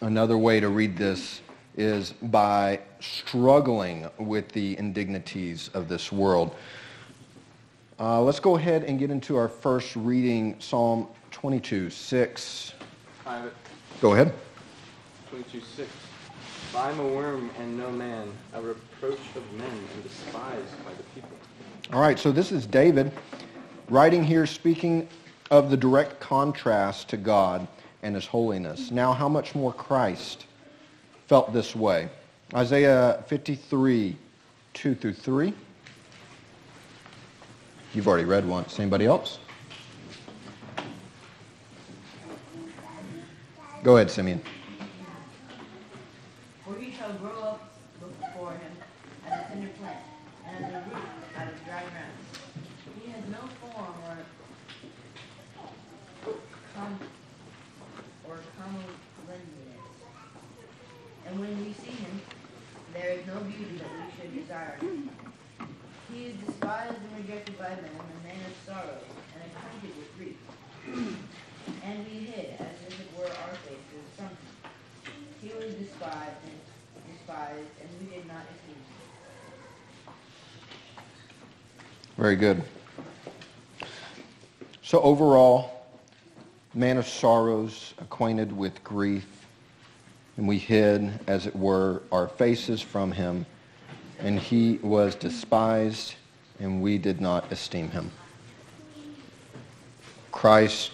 Another 0.00 0.38
way 0.38 0.60
to 0.60 0.68
read 0.70 0.96
this 0.96 1.42
is 1.76 2.12
by 2.12 2.80
struggling 3.00 4.08
with 4.18 4.48
the 4.52 4.78
indignities 4.78 5.68
of 5.74 5.88
this 5.88 6.10
world. 6.10 6.54
Uh, 7.98 8.22
let's 8.22 8.40
go 8.40 8.56
ahead 8.56 8.84
and 8.84 8.98
get 8.98 9.10
into 9.10 9.36
our 9.36 9.48
first 9.48 9.94
reading, 9.94 10.56
Psalm 10.58 11.06
22, 11.32 11.90
6. 11.90 12.72
Go 14.00 14.12
ahead. 14.12 14.32
22, 15.30 15.60
6. 15.60 15.88
I 16.76 16.90
am 16.90 17.00
a 17.00 17.06
worm 17.06 17.50
and 17.58 17.76
no 17.76 17.90
man, 17.90 18.28
a 18.52 18.60
reproach 18.60 19.18
of 19.34 19.52
men 19.54 19.70
and 19.94 20.02
despised 20.02 20.84
by 20.84 20.92
the 20.92 21.02
people. 21.14 21.30
All 21.92 22.00
right, 22.00 22.18
so 22.18 22.30
this 22.30 22.52
is 22.52 22.66
David 22.66 23.10
writing 23.88 24.22
here 24.22 24.46
speaking 24.46 25.08
of 25.50 25.70
the 25.70 25.76
direct 25.76 26.20
contrast 26.20 27.08
to 27.08 27.16
God 27.16 27.66
and 28.02 28.14
his 28.14 28.26
holiness. 28.26 28.90
Now, 28.90 29.12
how 29.12 29.28
much 29.28 29.54
more 29.54 29.72
Christ 29.72 30.46
felt 31.26 31.52
this 31.52 31.74
way? 31.74 32.08
Isaiah 32.54 33.24
53, 33.26 34.16
2 34.74 34.94
through 34.94 35.12
3. 35.12 35.52
You've 37.94 38.06
already 38.06 38.24
read 38.24 38.46
once. 38.46 38.78
Anybody 38.78 39.06
else? 39.06 39.38
Go 43.82 43.96
ahead, 43.96 44.10
Simeon 44.10 44.40
shall 47.06 47.14
grow 47.18 47.40
up 47.42 47.72
before 48.00 48.50
him 48.50 48.72
as 49.28 49.32
a 49.32 49.48
tender 49.48 49.68
plant, 49.78 50.02
and 50.44 50.64
as 50.64 50.72
a 50.72 50.78
root 50.90 51.04
out 51.36 51.46
of 51.46 51.64
dry 51.64 51.82
ground. 51.82 52.16
He 53.00 53.10
has 53.12 53.22
no 53.30 53.46
form 53.62 53.94
or 54.06 54.18
com- 56.74 56.98
or 58.28 58.38
comeliness. 58.58 58.90
And 61.26 61.38
when 61.38 61.64
we 61.64 61.72
see 61.74 61.92
him, 61.92 62.20
there 62.92 63.10
is 63.10 63.26
no 63.26 63.38
beauty 63.40 63.78
that 63.78 63.90
we 63.94 64.10
should 64.18 64.34
desire. 64.34 64.78
He 66.12 66.24
is 66.24 66.34
despised 66.44 66.96
and 66.96 67.24
rejected 67.24 67.56
by 67.58 67.68
men, 67.68 67.90
a 67.94 68.26
man 68.26 68.40
of 68.46 68.56
sorrow, 68.66 68.98
and 69.34 69.42
acquainted 69.46 69.96
with 69.96 70.16
grief. 70.16 70.38
and 71.84 72.06
we 72.06 72.26
hid, 72.26 72.56
as 72.58 72.74
if 72.88 73.00
it 73.00 73.06
were 73.16 73.26
our 73.26 73.54
faces, 73.62 74.06
from 74.16 74.26
him. 74.26 74.56
He 75.40 75.48
was 75.54 75.74
despised 75.74 76.42
and 76.44 76.65
very 82.16 82.36
good. 82.36 82.62
So 84.82 85.00
overall, 85.00 85.86
man 86.72 86.96
of 86.98 87.06
sorrows, 87.06 87.94
acquainted 87.98 88.56
with 88.56 88.82
grief, 88.84 89.26
and 90.36 90.46
we 90.46 90.58
hid, 90.58 91.18
as 91.26 91.46
it 91.46 91.56
were, 91.56 92.02
our 92.12 92.28
faces 92.28 92.80
from 92.80 93.12
him, 93.12 93.44
and 94.20 94.38
he 94.38 94.78
was 94.82 95.14
despised, 95.14 96.14
and 96.60 96.80
we 96.80 96.96
did 96.98 97.20
not 97.20 97.50
esteem 97.50 97.90
him. 97.90 98.10
Christ, 100.30 100.92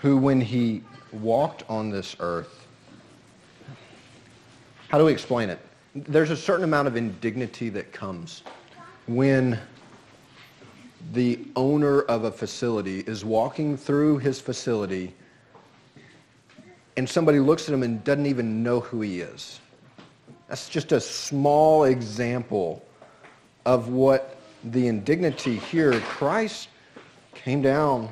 who 0.00 0.16
when 0.16 0.40
he 0.40 0.82
walked 1.12 1.64
on 1.68 1.90
this 1.90 2.16
earth, 2.20 2.66
how 4.88 4.98
do 4.98 5.04
we 5.04 5.12
explain 5.12 5.50
it? 5.50 5.60
there's 6.06 6.30
a 6.30 6.36
certain 6.36 6.64
amount 6.64 6.86
of 6.88 6.96
indignity 6.96 7.68
that 7.70 7.92
comes 7.92 8.42
when 9.06 9.58
the 11.12 11.40
owner 11.56 12.02
of 12.02 12.24
a 12.24 12.30
facility 12.30 13.00
is 13.00 13.24
walking 13.24 13.76
through 13.76 14.18
his 14.18 14.40
facility 14.40 15.14
and 16.96 17.08
somebody 17.08 17.38
looks 17.38 17.68
at 17.68 17.74
him 17.74 17.82
and 17.82 18.02
doesn't 18.04 18.26
even 18.26 18.62
know 18.62 18.80
who 18.80 19.00
he 19.00 19.20
is. 19.20 19.60
That's 20.48 20.68
just 20.68 20.92
a 20.92 21.00
small 21.00 21.84
example 21.84 22.84
of 23.64 23.88
what 23.88 24.36
the 24.64 24.88
indignity 24.88 25.56
here. 25.56 25.98
Christ 26.00 26.68
came 27.34 27.62
down 27.62 28.10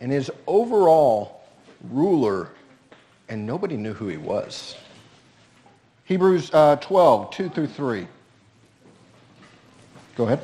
and 0.00 0.10
his 0.10 0.30
overall 0.46 1.35
ruler 1.90 2.50
and 3.28 3.46
nobody 3.46 3.76
knew 3.76 3.92
who 3.92 4.08
he 4.08 4.16
was. 4.16 4.76
Hebrews 6.04 6.50
uh, 6.52 6.76
12, 6.76 7.30
2 7.30 7.48
through 7.48 7.66
3. 7.66 8.06
Go 10.14 10.24
ahead. 10.24 10.40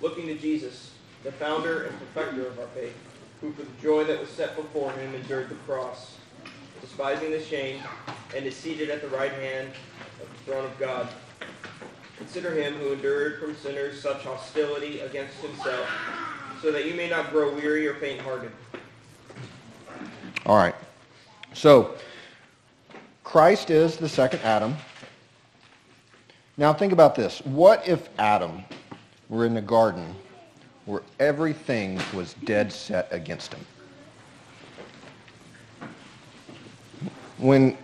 Looking 0.00 0.26
to 0.26 0.34
Jesus, 0.34 0.92
the 1.22 1.32
founder 1.32 1.84
and 1.84 1.98
perfecter 2.14 2.46
of 2.46 2.58
our 2.58 2.66
faith, 2.68 2.96
who 3.40 3.52
for 3.52 3.62
the 3.62 3.82
joy 3.82 4.04
that 4.04 4.18
was 4.18 4.28
set 4.30 4.56
before 4.56 4.90
him 4.92 5.14
endured 5.14 5.48
the 5.48 5.54
cross, 5.56 6.16
despising 6.80 7.30
the 7.30 7.42
shame, 7.42 7.80
and 8.34 8.46
is 8.46 8.56
seated 8.56 8.90
at 8.90 9.02
the 9.02 9.08
right 9.08 9.32
hand 9.32 9.70
of 10.20 10.28
the 10.28 10.50
throne 10.50 10.64
of 10.64 10.78
God. 10.78 11.08
Consider 12.16 12.54
him 12.54 12.74
who 12.74 12.92
endured 12.92 13.38
from 13.40 13.54
sinners 13.54 14.00
such 14.00 14.22
hostility 14.22 15.00
against 15.00 15.34
himself, 15.36 15.88
so 16.62 16.72
that 16.72 16.86
you 16.86 16.94
may 16.94 17.08
not 17.08 17.30
grow 17.30 17.54
weary 17.54 17.86
or 17.86 17.94
faint-hearted. 17.96 18.50
All 20.48 20.56
right. 20.56 20.74
So, 21.52 21.94
Christ 23.22 23.68
is 23.68 23.98
the 23.98 24.08
second 24.08 24.40
Adam. 24.40 24.74
Now 26.56 26.72
think 26.72 26.94
about 26.94 27.14
this. 27.14 27.40
What 27.44 27.86
if 27.86 28.08
Adam 28.18 28.64
were 29.28 29.44
in 29.44 29.52
the 29.52 29.60
garden 29.60 30.14
where 30.86 31.02
everything 31.20 32.00
was 32.14 32.32
dead 32.46 32.72
set 32.72 33.08
against 33.12 33.52
him? 33.52 33.60
When, 37.36 37.76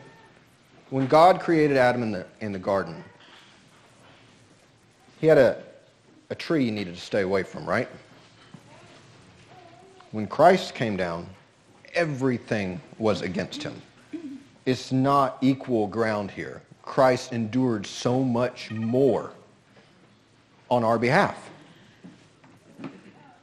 when 0.88 1.06
God 1.06 1.40
created 1.40 1.76
Adam 1.76 2.02
in 2.02 2.12
the, 2.12 2.26
in 2.40 2.52
the 2.52 2.58
garden, 2.58 3.04
he 5.20 5.26
had 5.26 5.36
a, 5.36 5.62
a 6.30 6.34
tree 6.34 6.64
he 6.64 6.70
needed 6.70 6.94
to 6.94 7.00
stay 7.00 7.20
away 7.20 7.42
from, 7.42 7.66
right? 7.66 7.88
When 10.12 10.26
Christ 10.26 10.74
came 10.74 10.96
down, 10.96 11.28
everything 11.94 12.80
was 12.98 13.22
against 13.22 13.62
him. 13.62 13.80
It's 14.66 14.92
not 14.92 15.38
equal 15.40 15.86
ground 15.86 16.30
here. 16.30 16.62
Christ 16.82 17.32
endured 17.32 17.86
so 17.86 18.22
much 18.22 18.70
more 18.70 19.32
on 20.70 20.84
our 20.84 20.98
behalf. 20.98 21.50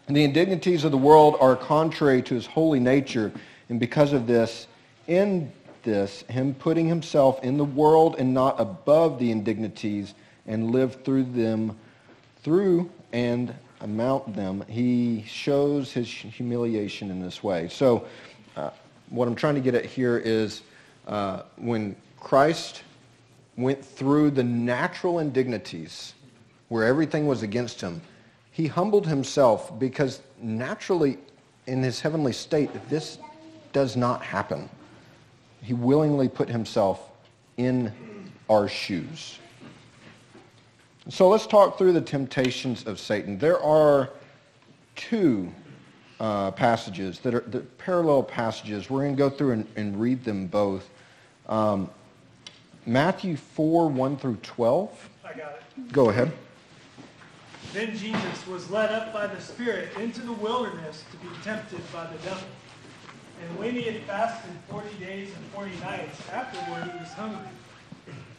And 0.08 0.18
the 0.18 0.24
indignities 0.24 0.84
of 0.84 0.92
the 0.92 0.98
world 0.98 1.38
are 1.40 1.56
contrary 1.56 2.22
to 2.24 2.36
his 2.36 2.46
holy 2.46 2.80
nature, 2.80 3.32
and 3.70 3.80
because 3.80 4.14
of 4.14 4.28
this, 4.28 4.68
in 5.08 5.52
this, 5.84 6.24
him 6.24 6.54
putting 6.54 6.88
himself 6.88 7.44
in 7.44 7.58
the 7.58 7.66
world 7.66 8.16
and 8.20 8.34
not 8.34 8.60
above 8.60 9.20
the 9.20 9.32
indignities 9.32 10.14
and 10.48 10.72
live 10.72 11.04
through 11.04 11.24
them, 11.24 11.78
through 12.44 12.90
and 13.14 13.54
amount 13.82 14.36
them, 14.36 14.64
he 14.68 15.24
shows 15.28 15.92
his 15.92 16.08
humiliation 16.08 17.10
in 17.10 17.22
this 17.22 17.44
way. 17.44 17.68
So 17.68 18.06
uh, 18.56 18.70
what 19.10 19.28
I'm 19.28 19.36
trying 19.36 19.56
to 19.56 19.62
get 19.62 19.76
at 19.76 19.86
here 19.86 20.18
is 20.18 20.62
uh, 21.08 21.44
when 21.58 21.96
Christ 22.20 22.84
went 23.58 23.84
through 23.84 24.32
the 24.32 24.44
natural 24.44 25.20
indignities 25.20 26.14
where 26.70 26.86
everything 26.86 27.28
was 27.28 27.44
against 27.44 27.82
him, 27.82 28.02
he 28.52 28.68
humbled 28.68 29.08
himself 29.08 29.78
because 29.80 30.22
naturally 30.42 31.18
in 31.68 31.84
his 31.84 32.00
heavenly 32.02 32.34
state, 32.34 32.70
this 32.90 33.18
does 33.74 33.96
not 33.96 34.22
happen. 34.22 34.70
He 35.62 35.74
willingly 35.74 36.28
put 36.28 36.50
himself 36.50 37.10
in 37.58 37.94
our 38.50 38.68
shoes. 38.68 39.40
So 41.10 41.30
let's 41.30 41.48
talk 41.48 41.78
through 41.78 41.94
the 41.94 42.02
temptations 42.02 42.86
of 42.86 43.00
Satan. 43.00 43.38
There 43.38 43.62
are 43.62 44.10
two 44.96 45.52
uh, 46.22 46.52
passages 46.52 47.18
that 47.20 47.34
are 47.34 47.40
the 47.40 47.62
parallel 47.80 48.22
passages. 48.22 48.92
We're 48.92 49.02
going 49.02 49.16
to 49.16 49.18
go 49.18 49.30
through 49.30 49.52
and, 49.54 49.68
and 49.76 50.00
read 50.00 50.24
them 50.24 50.46
both. 50.46 50.88
Um, 51.50 51.90
Matthew 52.86 53.36
4, 53.36 53.90
1 53.90 54.18
through 54.18 54.38
12. 54.44 55.10
I 55.26 55.28
got 55.30 55.40
it. 55.40 55.92
Go 55.92 56.10
ahead. 56.10 56.32
Then 57.74 57.98
Jesus 57.98 58.48
was 58.48 58.70
led 58.70 58.92
up 58.92 59.12
by 59.12 59.26
the 59.26 59.42
Spirit 59.42 59.90
into 59.98 60.22
the 60.22 60.34
wilderness 60.34 61.04
to 61.10 61.18
be 61.18 61.34
tempted 61.44 61.82
by 61.92 62.06
the 62.06 62.18
devil. 62.20 62.44
And 63.42 63.58
when 63.58 63.74
he 63.74 63.82
had 63.82 64.04
fasted 64.04 64.52
forty 64.70 64.94
days 65.00 65.30
and 65.36 65.46
forty 65.48 65.76
nights, 65.80 66.20
afterward 66.32 66.92
he 66.92 67.00
was 67.00 67.12
hungry. 67.14 67.48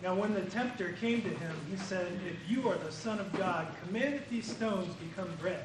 Now 0.02 0.14
when 0.14 0.34
the 0.34 0.42
tempter 0.42 0.92
came 1.00 1.22
to 1.22 1.28
him, 1.28 1.56
he 1.68 1.76
said, 1.76 2.06
If 2.28 2.48
you 2.48 2.68
are 2.68 2.76
the 2.76 2.92
Son 2.92 3.18
of 3.18 3.32
God, 3.32 3.66
command 3.84 4.14
that 4.14 4.28
these 4.28 4.46
stones 4.46 4.94
become 4.96 5.28
bread. 5.40 5.64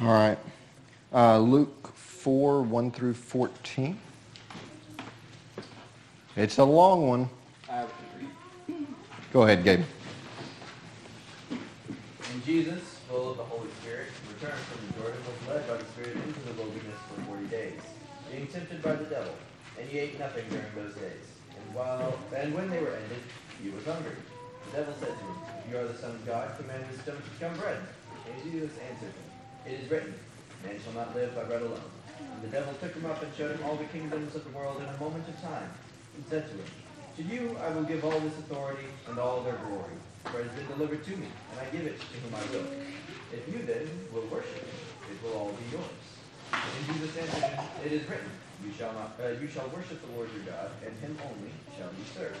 All 0.00 0.08
right. 0.08 0.38
Uh, 1.12 1.38
Luke 1.38 1.92
4, 1.94 2.62
1 2.62 2.90
through 2.90 3.14
14. 3.14 3.98
It's 6.36 6.58
a 6.58 6.64
long 6.64 7.08
one. 7.08 7.28
Go 9.32 9.42
ahead, 9.42 9.64
Gabe. 9.64 9.84
And 11.50 12.44
Jesus, 12.44 12.80
full 13.08 13.30
of 13.32 13.36
the 13.36 13.44
Holy 13.44 13.68
Spirit, 13.80 14.08
returned 14.28 14.58
from 14.60 14.86
the 14.86 14.92
Jordan, 15.00 15.20
was 15.24 15.48
led 15.48 15.68
by 15.68 15.76
the 15.76 15.84
Spirit 15.92 16.16
into 16.16 16.40
the 16.40 16.54
wilderness 16.54 16.96
for 17.08 17.20
forty 17.22 17.46
days, 17.46 17.80
being 18.30 18.46
tempted 18.46 18.82
by 18.82 18.94
the 18.94 19.04
devil. 19.04 19.34
And 19.78 19.88
he 19.88 19.98
ate 19.98 20.18
nothing 20.18 20.44
during 20.48 20.66
those 20.74 20.94
days. 20.94 21.26
And 21.56 21.74
while 21.74 22.18
and 22.34 22.54
when 22.54 22.70
they 22.70 22.80
were 22.80 22.94
ended, 22.94 23.22
he 23.62 23.70
was 23.70 23.84
hungry. 23.84 24.16
The 24.72 24.78
devil 24.78 24.94
said 25.00 25.12
to 25.12 25.24
him, 25.28 25.36
If 25.60 25.70
you 25.70 25.76
are 25.76 25.84
the 25.84 25.98
Son 26.00 26.16
of 26.16 26.24
God, 26.24 26.56
command 26.56 26.88
this 26.88 27.04
stone 27.04 27.20
to 27.20 27.30
become 27.36 27.52
bread. 27.60 27.76
And 28.24 28.40
Jesus 28.40 28.72
answered 28.88 29.12
him, 29.12 29.28
It 29.68 29.84
is 29.84 29.90
written, 29.90 30.14
Man 30.64 30.80
shall 30.80 30.96
not 30.96 31.14
live 31.14 31.36
by 31.36 31.44
bread 31.44 31.60
alone. 31.60 31.92
And 32.16 32.40
the 32.40 32.48
devil 32.48 32.72
took 32.80 32.96
him 32.96 33.04
up 33.04 33.22
and 33.22 33.28
showed 33.36 33.52
him 33.52 33.60
all 33.68 33.76
the 33.76 33.84
kingdoms 33.92 34.34
of 34.34 34.48
the 34.48 34.56
world 34.56 34.80
in 34.80 34.88
a 34.88 34.96
moment 34.96 35.28
of 35.28 35.36
time, 35.44 35.68
and 36.16 36.24
said 36.24 36.48
to 36.48 36.56
him, 36.56 36.64
To 37.20 37.22
you 37.22 37.54
I 37.60 37.68
will 37.76 37.84
give 37.84 38.02
all 38.02 38.16
this 38.24 38.32
authority 38.48 38.88
and 39.12 39.18
all 39.18 39.42
their 39.44 39.60
glory, 39.68 39.92
for 40.24 40.40
it 40.40 40.48
has 40.48 40.56
been 40.56 40.68
delivered 40.72 41.04
to 41.04 41.14
me, 41.20 41.28
and 41.28 41.60
I 41.60 41.68
give 41.68 41.84
it 41.84 42.00
to 42.00 42.16
whom 42.24 42.32
I 42.32 42.44
will. 42.56 42.64
If 43.28 43.44
you 43.52 43.60
then 43.68 43.84
will 44.08 44.24
worship 44.32 44.56
me, 44.56 44.72
it 45.12 45.20
will 45.20 45.36
all 45.36 45.52
be 45.52 45.68
yours. 45.68 46.00
And 46.48 46.96
Jesus 46.96 47.12
answered 47.20 47.44
him, 47.44 47.60
It 47.84 47.92
is 47.92 48.08
written, 48.08 48.32
You 48.64 48.72
shall 48.72 48.94
not, 48.96 49.20
uh, 49.20 49.36
you 49.36 49.48
shall 49.52 49.68
worship 49.68 50.00
the 50.00 50.16
Lord 50.16 50.32
your 50.32 50.48
God, 50.48 50.72
and 50.80 50.96
him 50.96 51.12
only 51.28 51.52
shall 51.76 51.92
you 51.92 52.08
serve. 52.16 52.40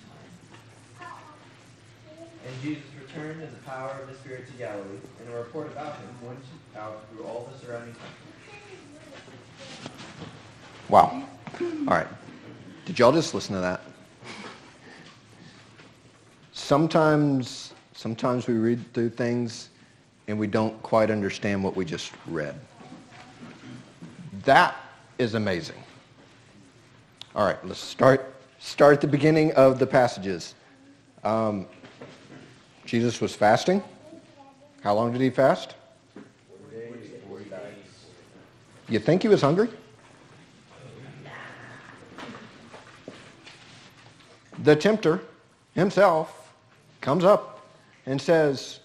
And 2.45 2.61
Jesus 2.61 2.83
returned 2.99 3.41
in 3.41 3.51
the 3.51 3.59
power 3.65 3.91
of 4.01 4.07
the 4.09 4.15
Spirit 4.15 4.47
to 4.47 4.53
Galilee, 4.53 4.97
and 5.19 5.33
a 5.33 5.37
report 5.37 5.67
about 5.67 5.95
him 5.97 6.27
went 6.27 6.39
out 6.77 7.03
through 7.09 7.25
all 7.25 7.49
the 7.51 7.65
surrounding 7.65 7.93
country. 7.93 8.09
Wow. 10.89 11.23
All 11.87 11.97
right. 11.97 12.07
Did 12.85 12.99
y'all 12.99 13.11
just 13.11 13.33
listen 13.33 13.55
to 13.55 13.61
that? 13.61 13.81
sometimes, 16.71 17.73
sometimes 17.93 18.47
we 18.47 18.53
read 18.53 18.79
through 18.93 19.09
things 19.09 19.69
and 20.29 20.39
we 20.39 20.47
don't 20.47 20.81
quite 20.83 21.11
understand 21.11 21.61
what 21.61 21.75
we 21.75 21.83
just 21.83 22.13
read. 22.27 22.55
That 24.45 24.75
is 25.17 25.33
amazing. 25.33 25.75
All 27.35 27.45
right, 27.45 27.57
let's 27.65 27.79
start, 27.79 28.33
start 28.59 28.93
at 28.93 29.01
the 29.01 29.07
beginning 29.07 29.51
of 29.55 29.79
the 29.79 29.85
passages. 29.85 30.55
Um, 31.25 31.67
Jesus 32.91 33.21
was 33.21 33.33
fasting. 33.33 33.81
How 34.81 34.93
long 34.93 35.13
did 35.13 35.21
he 35.21 35.29
fast? 35.29 35.75
You 38.89 38.99
think 38.99 39.21
he 39.21 39.29
was 39.29 39.41
hungry? 39.41 39.69
The 44.59 44.75
tempter 44.75 45.21
himself 45.73 46.53
comes 46.99 47.23
up 47.23 47.65
and 48.07 48.21
says, 48.21 48.81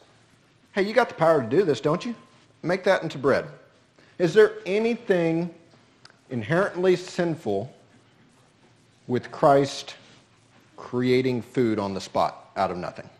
hey, 0.71 0.83
you 0.83 0.95
got 0.95 1.09
the 1.09 1.17
power 1.17 1.43
to 1.43 1.49
do 1.49 1.65
this, 1.65 1.81
don't 1.81 2.07
you? 2.07 2.15
Make 2.63 2.85
that 2.85 3.03
into 3.03 3.19
bread. 3.19 3.47
Is 4.21 4.33
there 4.33 4.53
anything 4.67 5.53
inherently 6.31 6.95
sinful 6.95 7.75
with 9.09 9.33
Christ 9.33 9.97
creating 10.77 11.43
food 11.43 11.81
on 11.81 11.93
the 11.93 12.01
spot 12.01 12.53
out 12.55 12.71
of 12.71 12.77
nothing? 12.77 13.11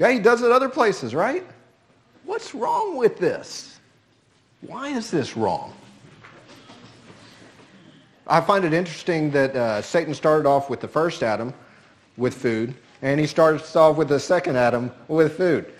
Yeah, 0.00 0.12
he 0.12 0.18
does 0.18 0.40
it 0.40 0.50
other 0.50 0.70
places, 0.70 1.14
right? 1.14 1.44
What's 2.24 2.54
wrong 2.54 2.96
with 2.96 3.18
this? 3.18 3.78
Why 4.62 4.88
is 4.88 5.10
this 5.10 5.36
wrong? 5.36 5.74
I 8.26 8.40
find 8.40 8.64
it 8.64 8.72
interesting 8.72 9.30
that 9.32 9.54
uh, 9.54 9.82
Satan 9.82 10.14
started 10.14 10.48
off 10.48 10.70
with 10.70 10.80
the 10.80 10.88
first 10.88 11.22
Adam 11.22 11.52
with 12.16 12.32
food, 12.32 12.74
and 13.02 13.20
he 13.20 13.26
starts 13.26 13.76
off 13.76 13.98
with 13.98 14.08
the 14.08 14.18
second 14.18 14.56
Adam 14.56 14.90
with 15.06 15.36
food. 15.36 15.70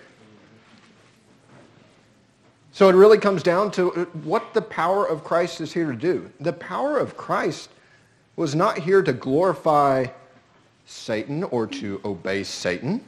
So 2.73 2.89
it 2.89 2.93
really 2.93 3.17
comes 3.17 3.41
down 3.41 3.71
to 3.71 3.89
what 4.23 4.53
the 4.53 4.61
power 4.61 5.07
of 5.07 5.23
Christ 5.23 5.61
is 5.61 5.73
here 5.73 5.91
to 5.91 5.97
do. 5.97 6.31
The 6.39 6.53
power 6.53 6.99
of 6.99 7.17
Christ 7.17 7.71
was 8.35 8.53
not 8.53 8.77
here 8.77 9.01
to 9.01 9.13
glorify 9.13 10.05
Satan 10.85 11.43
or 11.45 11.65
to 11.65 11.99
obey 12.05 12.43
Satan 12.43 13.03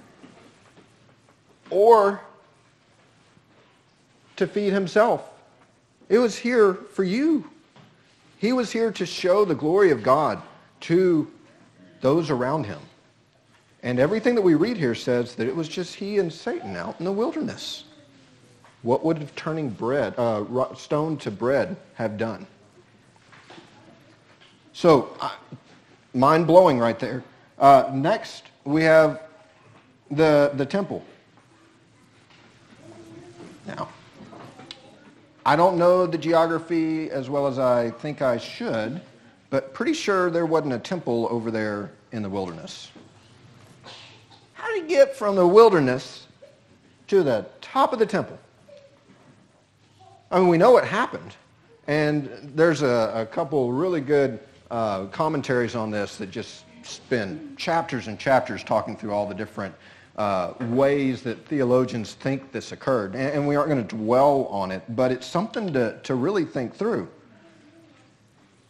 or 1.74 2.22
to 4.36 4.48
feed 4.48 4.74
himself. 4.74 5.30
It 6.10 6.20
was 6.20 6.38
here 6.38 6.74
for 6.74 7.04
you. 7.04 7.50
He 8.38 8.54
was 8.54 8.72
here 8.72 8.92
to 8.92 9.06
show 9.06 9.46
the 9.46 9.56
glory 9.56 9.92
of 9.92 10.04
God 10.04 10.42
to 10.82 11.30
those 12.02 12.30
around 12.30 12.66
him. 12.66 12.80
And 13.84 14.00
everything 14.00 14.36
that 14.36 14.42
we 14.42 14.56
read 14.56 14.78
here 14.78 14.96
says 14.96 15.36
that 15.36 15.48
it 15.48 15.56
was 15.56 15.68
just 15.68 15.96
he 15.96 16.20
and 16.20 16.32
Satan 16.32 16.76
out 16.76 16.96
in 17.00 17.06
the 17.06 17.12
wilderness. 17.12 17.86
What 18.82 19.04
would 19.06 19.34
turning 19.36 19.70
bread, 19.70 20.14
uh, 20.18 20.74
stone 20.76 21.18
to 21.18 21.32
bread 21.32 21.76
have 21.96 22.18
done? 22.18 22.46
So, 24.74 25.16
uh, 25.22 25.32
mind 26.14 26.48
blowing 26.48 26.80
right 26.80 27.00
there. 27.00 27.24
Uh, 27.60 27.90
next, 27.94 28.44
we 28.66 28.84
have 28.84 29.22
the, 30.12 30.52
the 30.56 30.66
temple. 30.66 31.04
Now, 33.65 33.89
I 35.45 35.56
don't 35.56 35.78
know 35.78 36.06
the 36.06 36.17
geography 36.17 37.10
as 37.10 37.30
well 37.30 37.47
as 37.47 37.60
I 37.60 37.91
think 37.91 38.21
I 38.21 38.38
should, 38.38 39.02
but 39.49 39.73
pretty 39.73 39.93
sure 39.93 40.30
there 40.30 40.45
wasn't 40.45 40.73
a 40.73 40.80
temple 40.80 41.28
over 41.30 41.52
there 41.52 41.91
in 42.12 42.23
the 42.23 42.30
wilderness. 42.30 42.89
How 44.54 44.67
did 44.67 44.84
he 44.84 44.89
get 44.89 45.15
from 45.15 45.36
the 45.36 45.47
wilderness 45.47 46.28
to 47.08 47.23
the 47.23 47.45
top 47.62 47.93
of 47.93 47.99
the 47.99 48.06
temple? 48.06 48.38
I 50.32 50.39
mean, 50.39 50.47
we 50.47 50.58
know 50.58 50.71
what 50.71 50.86
happened. 50.86 51.36
And 51.88 52.30
there's 52.56 52.82
a, 52.82 53.12
a 53.13 53.26
couple 53.26 53.71
really 53.71 54.02
good 54.02 54.39
uh, 54.71 55.06
commentaries 55.08 55.76
on 55.76 55.91
this 55.91 56.17
that 56.17 56.32
just 56.32 56.63
spend 56.84 57.58
chapters 57.58 58.08
and 58.08 58.17
chapters 58.17 58.63
talking 58.63 58.95
through 58.95 59.12
all 59.12 59.28
the 59.28 59.36
different 59.36 59.76
uh, 60.17 60.54
ways 60.62 61.23
that 61.23 61.45
theologians 61.47 62.13
think 62.13 62.52
this 62.52 62.71
occurred. 62.71 63.15
And, 63.15 63.34
and 63.34 63.47
we 63.47 63.56
aren't 63.56 63.69
going 63.69 63.86
to 63.86 63.95
dwell 63.95 64.45
on 64.45 64.71
it, 64.71 64.84
but 64.95 65.12
it's 65.12 65.26
something 65.26 65.73
to, 65.73 65.99
to 66.04 66.15
really 66.15 66.45
think 66.45 66.76
through. 66.76 67.10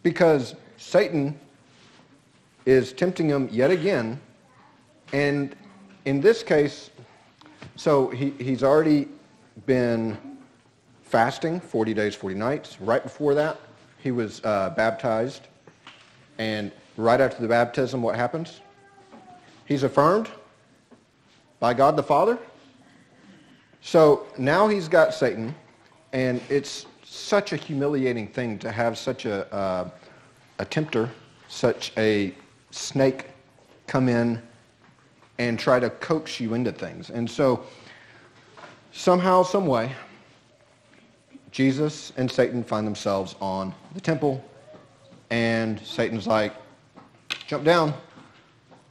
Because 0.02 0.54
Satan 0.76 1.38
is 2.66 2.92
tempting 2.92 3.28
him 3.28 3.48
yet 3.52 3.70
again. 3.70 4.20
And 5.12 5.54
in 6.06 6.20
this 6.20 6.42
case, 6.42 6.90
so 7.76 8.08
he, 8.08 8.30
he's 8.38 8.62
already 8.62 9.08
been 9.66 10.16
fasting 11.02 11.60
40 11.60 11.94
days, 11.94 12.14
40 12.14 12.34
nights. 12.34 12.80
Right 12.80 13.02
before 13.02 13.34
that, 13.34 13.60
he 13.98 14.10
was 14.10 14.40
uh, 14.44 14.70
baptized. 14.70 15.42
And 16.38 16.72
right 16.96 17.20
after 17.20 17.40
the 17.40 17.48
baptism, 17.48 18.02
what 18.02 18.16
happens? 18.16 18.60
He's 19.66 19.82
affirmed 19.82 20.28
by 21.64 21.72
God 21.72 21.96
the 21.96 22.02
Father. 22.02 22.36
So 23.80 24.26
now 24.36 24.68
he's 24.68 24.86
got 24.86 25.14
Satan, 25.14 25.54
and 26.12 26.42
it's 26.50 26.84
such 27.02 27.54
a 27.54 27.56
humiliating 27.56 28.28
thing 28.28 28.58
to 28.58 28.70
have 28.70 28.98
such 28.98 29.24
a, 29.24 29.50
uh, 29.50 29.88
a 30.58 30.66
tempter, 30.66 31.08
such 31.48 31.90
a 31.96 32.34
snake 32.70 33.28
come 33.86 34.10
in 34.10 34.42
and 35.38 35.58
try 35.58 35.80
to 35.80 35.88
coax 35.88 36.38
you 36.38 36.52
into 36.52 36.70
things. 36.70 37.08
And 37.08 37.30
so 37.30 37.64
somehow, 38.92 39.42
some 39.42 39.64
way, 39.64 39.90
Jesus 41.50 42.12
and 42.18 42.30
Satan 42.30 42.62
find 42.62 42.86
themselves 42.86 43.36
on 43.40 43.74
the 43.94 44.02
temple, 44.02 44.44
and 45.30 45.80
Satan's 45.80 46.26
like, 46.26 46.52
jump 47.46 47.64
down, 47.64 47.94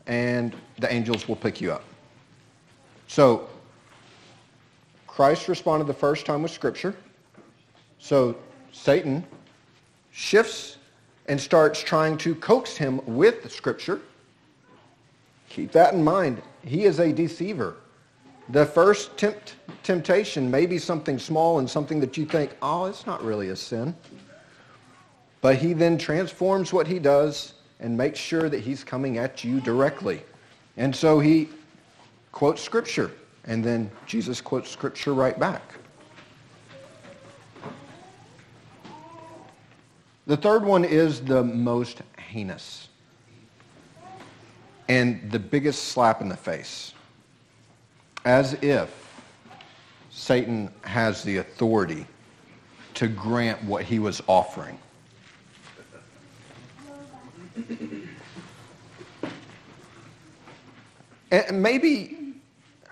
and 0.07 0.55
the 0.79 0.91
angels 0.91 1.27
will 1.27 1.36
pick 1.36 1.62
you 1.62 1.71
up. 1.71 1.83
So 3.13 3.47
Christ 5.06 5.47
responded 5.47 5.86
the 5.86 5.93
first 5.93 6.26
time 6.26 6.41
with 6.41 6.49
Scripture. 6.49 6.95
So 7.99 8.36
Satan 8.71 9.23
shifts 10.10 10.78
and 11.28 11.39
starts 11.39 11.84
trying 11.84 12.17
to 12.17 12.34
coax 12.34 12.76
him 12.76 12.99
with 13.06 13.52
Scripture. 13.52 14.02
Keep 15.49 15.73
that 15.73 15.93
in 15.93 16.04
mind. 16.04 16.41
He 16.65 16.86
is 16.86 16.99
a 16.99 17.13
deceiver. 17.13 17.76
The 18.49 18.65
first 18.65 19.15
tempt, 19.15 19.58
temptation 19.84 20.49
may 20.49 20.65
be 20.65 20.80
something 20.80 21.19
small 21.19 21.60
and 21.60 21.69
something 21.69 21.99
that 21.99 22.17
you 22.17 22.26
think, 22.26 22.58
oh, 22.63 22.86
it's 22.86 23.06
not 23.06 23.23
really 23.23 23.49
a 23.49 23.56
sin. 23.56 23.95
But 25.39 25.58
he 25.58 25.73
then 25.73 25.99
transforms 25.99 26.73
what 26.73 26.88
he 26.88 26.97
does 26.97 27.54
and 27.80 27.95
makes 27.95 28.17
sure 28.17 28.49
that 28.49 28.62
he's 28.62 28.84
coming 28.84 29.19
at 29.19 29.43
you 29.43 29.62
directly. 29.62 30.23
And 30.78 30.95
so 30.95 31.19
he 31.19 31.49
quotes 32.33 32.61
Scripture, 32.61 33.11
and 33.45 33.63
then 33.63 33.89
Jesus 34.05 34.41
quotes 34.41 34.69
Scripture 34.69 35.13
right 35.13 35.39
back. 35.39 35.75
The 40.27 40.35
third 40.35 40.65
one 40.65 40.83
is 40.83 41.21
the 41.21 41.43
most 41.43 42.01
heinous 42.17 42.89
and 44.89 45.31
the 45.31 45.39
biggest 45.39 45.89
slap 45.89 46.21
in 46.21 46.29
the 46.29 46.37
face. 46.37 46.93
As 48.25 48.53
if 48.61 49.21
Satan 50.09 50.69
has 50.83 51.23
the 51.23 51.37
authority 51.37 52.05
to 52.95 53.07
grant 53.07 53.63
what 53.63 53.83
he 53.83 53.99
was 53.99 54.21
offering. 54.27 54.77
And 61.31 61.63
maybe 61.63 62.22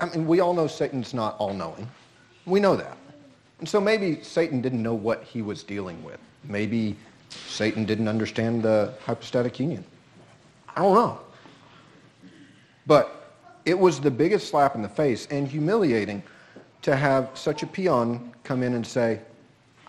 I 0.02 0.10
mean, 0.10 0.26
we 0.26 0.40
all 0.40 0.56
know 0.56 0.66
Satan's 0.66 1.14
not 1.14 1.36
all-knowing. 1.38 1.88
We 2.48 2.60
know 2.60 2.76
that. 2.76 2.98
And 3.60 3.70
so 3.70 3.80
maybe 3.80 4.24
Satan 4.24 4.60
didn't 4.60 4.82
know 4.82 4.96
what 4.96 5.24
he 5.24 5.44
was 5.44 5.62
dealing 5.62 6.04
with. 6.04 6.20
Maybe 6.44 6.98
Satan 7.30 7.86
didn't 7.86 8.08
understand 8.08 8.64
the 8.64 8.96
hypostatic 9.06 9.60
union. 9.60 9.86
I 10.76 10.82
don't 10.82 10.96
know. 10.96 11.20
But 12.88 13.36
it 13.66 13.78
was 13.78 14.00
the 14.02 14.10
biggest 14.10 14.50
slap 14.50 14.74
in 14.74 14.82
the 14.82 14.90
face 14.90 15.28
and 15.30 15.48
humiliating 15.48 16.24
to 16.82 16.96
have 16.96 17.30
such 17.36 17.62
a 17.62 17.68
peon 17.68 18.34
come 18.44 18.64
in 18.64 18.74
and 18.74 18.86
say, 18.86 19.20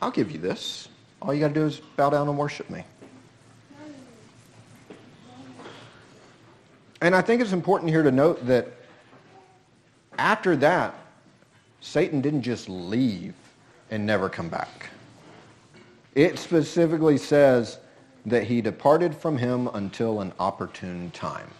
I'll 0.02 0.10
give 0.10 0.30
you 0.30 0.38
this. 0.38 0.88
All 1.22 1.32
you 1.32 1.40
got 1.40 1.48
to 1.48 1.54
do 1.54 1.64
is 1.64 1.80
bow 1.96 2.10
down 2.10 2.28
and 2.28 2.36
worship 2.36 2.68
me. 2.68 2.84
And 7.00 7.14
I 7.14 7.22
think 7.22 7.40
it's 7.40 7.52
important 7.52 7.90
here 7.90 8.02
to 8.02 8.12
note 8.12 8.46
that 8.46 8.68
after 10.18 10.56
that, 10.56 10.94
Satan 11.80 12.20
didn't 12.20 12.42
just 12.42 12.68
leave 12.68 13.34
and 13.90 14.06
never 14.06 14.28
come 14.28 14.48
back. 14.48 14.88
It 16.14 16.38
specifically 16.38 17.18
says 17.18 17.78
that 18.26 18.44
he 18.44 18.60
departed 18.60 19.14
from 19.14 19.36
him 19.36 19.68
until 19.74 20.20
an 20.20 20.32
opportune 20.38 21.10
time. 21.10 21.50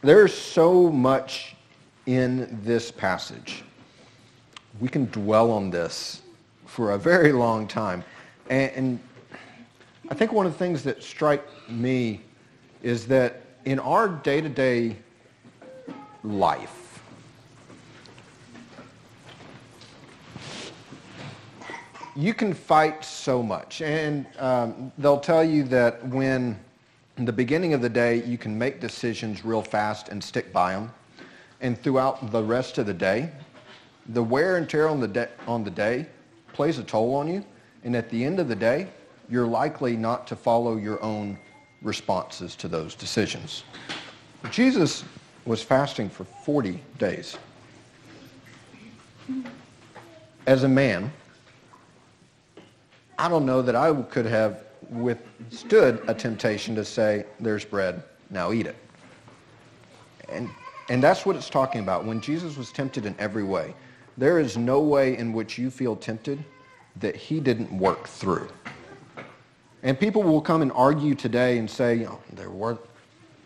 There's 0.00 0.32
so 0.32 0.90
much 0.90 1.56
in 2.06 2.60
this 2.62 2.90
passage. 2.90 3.64
We 4.80 4.88
can 4.88 5.06
dwell 5.06 5.50
on 5.50 5.70
this 5.70 6.22
for 6.66 6.92
a 6.92 6.98
very 6.98 7.32
long 7.32 7.66
time. 7.66 8.04
And, 8.48 9.00
I 10.10 10.14
think 10.14 10.32
one 10.32 10.46
of 10.46 10.52
the 10.52 10.58
things 10.58 10.82
that 10.84 11.02
strike 11.02 11.44
me 11.68 12.22
is 12.82 13.06
that 13.06 13.42
in 13.64 13.78
our 13.78 14.08
day-to-day 14.08 14.96
life, 16.24 17.02
you 22.16 22.34
can 22.34 22.52
fight 22.52 23.04
so 23.04 23.42
much. 23.42 23.80
And 23.80 24.26
um, 24.38 24.92
they'll 24.98 25.20
tell 25.20 25.44
you 25.44 25.62
that 25.64 26.04
when 26.08 26.58
in 27.16 27.24
the 27.24 27.32
beginning 27.32 27.74
of 27.74 27.82
the 27.82 27.88
day, 27.88 28.24
you 28.24 28.36
can 28.36 28.56
make 28.58 28.80
decisions 28.80 29.44
real 29.44 29.62
fast 29.62 30.08
and 30.08 30.22
stick 30.22 30.52
by 30.52 30.72
them. 30.72 30.92
And 31.60 31.80
throughout 31.80 32.30
the 32.30 32.42
rest 32.42 32.78
of 32.78 32.86
the 32.86 32.94
day, 32.94 33.30
the 34.08 34.22
wear 34.22 34.56
and 34.56 34.68
tear 34.68 34.88
on 34.88 35.00
the, 35.00 35.08
de- 35.08 35.28
on 35.46 35.64
the 35.64 35.70
day 35.70 36.06
plays 36.52 36.78
a 36.78 36.84
toll 36.84 37.14
on 37.14 37.28
you. 37.28 37.44
And 37.84 37.94
at 37.94 38.10
the 38.10 38.24
end 38.24 38.40
of 38.40 38.48
the 38.48 38.56
day, 38.56 38.88
you're 39.28 39.46
likely 39.46 39.96
not 39.96 40.26
to 40.28 40.36
follow 40.36 40.76
your 40.76 41.02
own 41.02 41.38
responses 41.82 42.56
to 42.56 42.68
those 42.68 42.94
decisions. 42.94 43.64
Jesus 44.50 45.04
was 45.44 45.62
fasting 45.62 46.08
for 46.08 46.24
40 46.24 46.80
days. 46.98 47.36
As 50.46 50.64
a 50.64 50.68
man, 50.68 51.12
I 53.18 53.28
don't 53.28 53.44
know 53.44 53.62
that 53.62 53.74
I 53.74 53.92
could 54.02 54.26
have 54.26 54.64
withstood 54.90 56.02
a 56.06 56.14
temptation 56.14 56.74
to 56.76 56.84
say, 56.84 57.24
there's 57.40 57.64
bread, 57.64 58.02
now 58.30 58.52
eat 58.52 58.66
it. 58.66 58.76
And, 60.28 60.48
and 60.88 61.02
that's 61.02 61.26
what 61.26 61.36
it's 61.36 61.50
talking 61.50 61.80
about. 61.80 62.04
When 62.04 62.20
Jesus 62.20 62.56
was 62.56 62.70
tempted 62.70 63.06
in 63.06 63.14
every 63.18 63.44
way, 63.44 63.74
there 64.16 64.38
is 64.38 64.56
no 64.56 64.80
way 64.80 65.16
in 65.16 65.32
which 65.32 65.58
you 65.58 65.70
feel 65.70 65.96
tempted 65.96 66.42
that 66.96 67.16
he 67.16 67.40
didn't 67.40 67.70
work 67.72 68.06
through. 68.06 68.48
And 69.82 69.98
people 69.98 70.22
will 70.22 70.40
come 70.40 70.62
and 70.62 70.72
argue 70.72 71.14
today 71.14 71.58
and 71.58 71.70
say, 71.70 72.04
oh, 72.06 72.20
there, 72.32 72.50
were, 72.50 72.78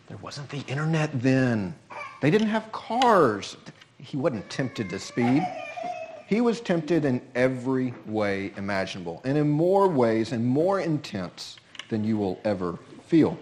there 0.09 0.17
wasn't 0.19 0.49
the 0.49 0.65
internet 0.67 1.11
then. 1.21 1.75
They 2.21 2.31
didn't 2.31 2.49
have 2.49 2.71
cars. 2.73 3.57
He 3.99 4.17
wasn't 4.17 4.49
tempted 4.49 4.89
to 4.91 4.99
speed. 4.99 5.47
He 6.27 6.41
was 6.41 6.61
tempted 6.61 7.05
in 7.05 7.21
every 7.35 7.93
way 8.07 8.53
imaginable, 8.57 9.21
and 9.25 9.37
in 9.37 9.51
more 9.51 9.87
ways 9.87 10.33
and 10.33 10.47
more 10.47 10.81
intense 10.81 11.59
than 11.91 12.05
you 12.05 12.17
will 12.17 12.41
ever 12.45 12.79
feel. 13.05 13.37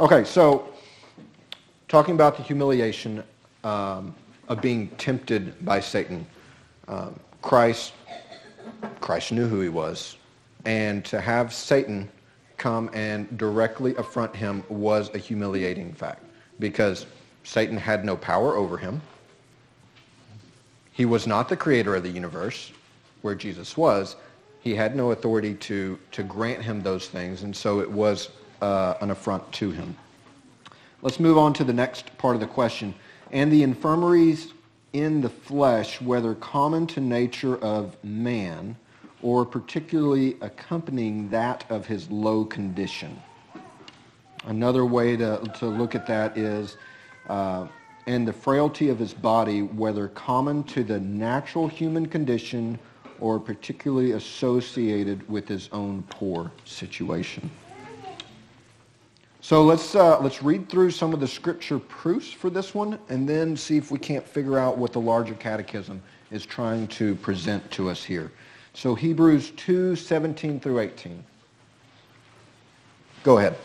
Okay, 0.00 0.24
so 0.24 0.72
talking 1.86 2.14
about 2.16 2.36
the 2.36 2.42
humiliation 2.42 3.22
um, 3.62 4.12
of 4.48 4.60
being 4.60 4.88
tempted 4.98 5.64
by 5.64 5.78
Satan. 5.78 6.26
Um, 6.88 7.18
Christ, 7.40 7.92
Christ 9.00 9.32
knew 9.32 9.48
who 9.48 9.60
he 9.60 9.68
was, 9.68 10.16
and 10.64 11.04
to 11.06 11.20
have 11.20 11.52
Satan 11.52 12.08
come 12.56 12.90
and 12.94 13.36
directly 13.36 13.94
affront 13.96 14.34
him 14.34 14.64
was 14.68 15.10
a 15.14 15.18
humiliating 15.18 15.92
fact 15.92 16.22
because 16.58 17.06
Satan 17.42 17.76
had 17.76 18.04
no 18.04 18.16
power 18.16 18.56
over 18.56 18.76
him. 18.76 19.00
He 20.92 21.04
was 21.04 21.26
not 21.26 21.48
the 21.48 21.56
creator 21.56 21.96
of 21.96 22.02
the 22.02 22.10
universe 22.10 22.72
where 23.22 23.34
Jesus 23.34 23.76
was. 23.76 24.16
He 24.60 24.74
had 24.74 24.96
no 24.96 25.10
authority 25.10 25.54
to, 25.54 25.98
to 26.12 26.22
grant 26.22 26.62
him 26.62 26.82
those 26.82 27.08
things, 27.08 27.42
and 27.42 27.54
so 27.54 27.80
it 27.80 27.90
was 27.90 28.30
uh, 28.62 28.94
an 29.00 29.10
affront 29.10 29.50
to 29.52 29.70
him. 29.70 29.96
Let's 31.02 31.20
move 31.20 31.36
on 31.36 31.52
to 31.54 31.64
the 31.64 31.72
next 31.72 32.16
part 32.16 32.34
of 32.34 32.40
the 32.40 32.46
question. 32.46 32.94
And 33.30 33.52
the 33.52 33.62
infirmaries 33.62 34.54
in 34.94 35.20
the 35.20 35.28
flesh, 35.28 36.00
whether 36.00 36.34
common 36.36 36.86
to 36.86 37.00
nature 37.00 37.56
of 37.58 38.02
man 38.02 38.76
or 39.22 39.44
particularly 39.44 40.36
accompanying 40.40 41.28
that 41.28 41.64
of 41.68 41.86
his 41.86 42.10
low 42.10 42.44
condition. 42.44 43.20
Another 44.46 44.84
way 44.84 45.16
to, 45.16 45.42
to 45.58 45.66
look 45.66 45.94
at 45.94 46.06
that 46.06 46.36
is 46.38 46.76
uh, 47.28 47.66
and 48.06 48.28
the 48.28 48.32
frailty 48.32 48.90
of 48.90 48.98
his 48.98 49.14
body, 49.14 49.62
whether 49.62 50.08
common 50.08 50.62
to 50.64 50.84
the 50.84 51.00
natural 51.00 51.66
human 51.66 52.06
condition 52.06 52.78
or 53.20 53.40
particularly 53.40 54.12
associated 54.12 55.26
with 55.28 55.48
his 55.48 55.68
own 55.72 56.02
poor 56.10 56.52
situation. 56.64 57.50
So 59.44 59.62
let's, 59.62 59.94
uh, 59.94 60.18
let's 60.20 60.42
read 60.42 60.70
through 60.70 60.92
some 60.92 61.12
of 61.12 61.20
the 61.20 61.28
scripture 61.28 61.78
proofs 61.78 62.32
for 62.32 62.48
this 62.48 62.74
one 62.74 62.98
and 63.10 63.28
then 63.28 63.58
see 63.58 63.76
if 63.76 63.90
we 63.90 63.98
can't 63.98 64.26
figure 64.26 64.58
out 64.58 64.78
what 64.78 64.94
the 64.94 65.00
larger 65.02 65.34
catechism 65.34 66.00
is 66.30 66.46
trying 66.46 66.88
to 66.88 67.14
present 67.16 67.70
to 67.72 67.90
us 67.90 68.02
here. 68.02 68.32
So 68.72 68.94
Hebrews 68.94 69.50
2, 69.58 69.96
17 69.96 70.60
through 70.60 70.78
18. 70.80 71.22
Go 73.22 73.36
ahead. 73.36 73.58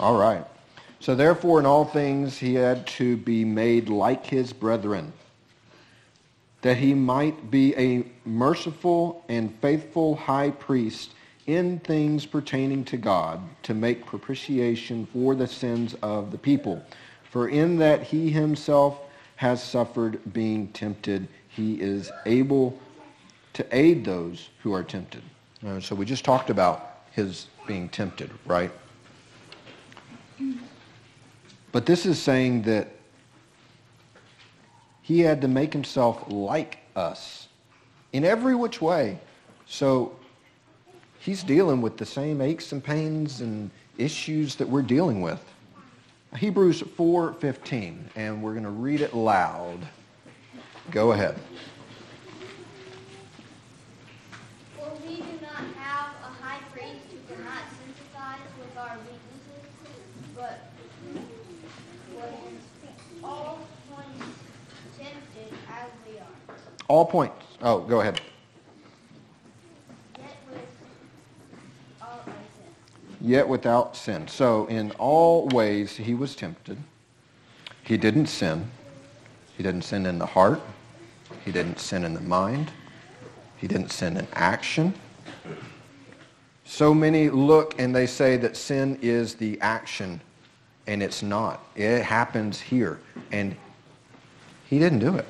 All 0.00 0.16
right. 0.16 0.46
So 0.98 1.14
therefore, 1.14 1.60
in 1.60 1.66
all 1.66 1.84
things, 1.84 2.38
he 2.38 2.54
had 2.54 2.86
to 2.88 3.18
be 3.18 3.44
made 3.44 3.90
like 3.90 4.24
his 4.24 4.50
brethren, 4.52 5.12
that 6.62 6.78
he 6.78 6.94
might 6.94 7.50
be 7.50 7.74
a 7.76 8.06
merciful 8.24 9.22
and 9.28 9.54
faithful 9.60 10.16
high 10.16 10.50
priest 10.50 11.12
in 11.46 11.80
things 11.80 12.24
pertaining 12.24 12.84
to 12.84 12.96
God, 12.96 13.40
to 13.62 13.74
make 13.74 14.06
propitiation 14.06 15.06
for 15.06 15.34
the 15.34 15.46
sins 15.46 15.94
of 16.02 16.32
the 16.32 16.38
people. 16.38 16.82
For 17.30 17.48
in 17.48 17.76
that 17.78 18.02
he 18.02 18.30
himself 18.30 18.98
has 19.36 19.62
suffered 19.62 20.32
being 20.32 20.68
tempted, 20.68 21.28
he 21.48 21.78
is 21.80 22.10
able 22.24 22.78
to 23.52 23.66
aid 23.70 24.04
those 24.04 24.48
who 24.62 24.72
are 24.72 24.82
tempted. 24.82 25.22
Uh, 25.66 25.78
so 25.78 25.94
we 25.94 26.06
just 26.06 26.24
talked 26.24 26.48
about 26.48 27.00
his 27.10 27.48
being 27.66 27.88
tempted, 27.90 28.30
right? 28.46 28.70
But 31.72 31.86
this 31.86 32.06
is 32.06 32.18
saying 32.18 32.62
that 32.62 32.88
he 35.02 35.20
had 35.20 35.40
to 35.42 35.48
make 35.48 35.72
himself 35.72 36.24
like 36.28 36.78
us 36.96 37.48
in 38.12 38.24
every 38.24 38.54
which 38.54 38.80
way. 38.80 39.18
So 39.66 40.16
he's 41.20 41.42
dealing 41.42 41.80
with 41.80 41.96
the 41.96 42.06
same 42.06 42.40
aches 42.40 42.72
and 42.72 42.82
pains 42.82 43.40
and 43.40 43.70
issues 43.98 44.56
that 44.56 44.68
we're 44.68 44.82
dealing 44.82 45.20
with. 45.20 45.44
Hebrews 46.36 46.82
4:15 46.82 48.10
and 48.16 48.42
we're 48.42 48.52
going 48.52 48.64
to 48.64 48.70
read 48.70 49.00
it 49.00 49.14
loud. 49.14 49.78
Go 50.90 51.12
ahead. 51.12 51.36
All 66.90 67.06
points. 67.06 67.46
Oh, 67.62 67.78
go 67.82 68.00
ahead. 68.00 68.20
Yet 73.20 73.46
without 73.46 73.94
sin. 73.94 74.26
So 74.26 74.66
in 74.66 74.90
all 74.98 75.46
ways 75.50 75.96
he 75.96 76.14
was 76.14 76.34
tempted. 76.34 76.78
He 77.84 77.96
didn't 77.96 78.26
sin. 78.26 78.68
He 79.56 79.62
didn't 79.62 79.82
sin 79.82 80.04
in 80.04 80.18
the 80.18 80.26
heart. 80.26 80.60
He 81.44 81.52
didn't 81.52 81.78
sin 81.78 82.02
in 82.02 82.12
the 82.12 82.22
mind. 82.22 82.72
He 83.56 83.68
didn't 83.68 83.92
sin 83.92 84.16
in 84.16 84.26
action. 84.32 84.92
So 86.64 86.92
many 86.92 87.30
look 87.30 87.78
and 87.78 87.94
they 87.94 88.08
say 88.08 88.36
that 88.38 88.56
sin 88.56 88.98
is 89.00 89.36
the 89.36 89.60
action, 89.60 90.20
and 90.88 91.04
it's 91.04 91.22
not. 91.22 91.64
It 91.76 92.02
happens 92.02 92.60
here. 92.60 92.98
And 93.30 93.54
he 94.68 94.80
didn't 94.80 94.98
do 94.98 95.14
it. 95.14 95.26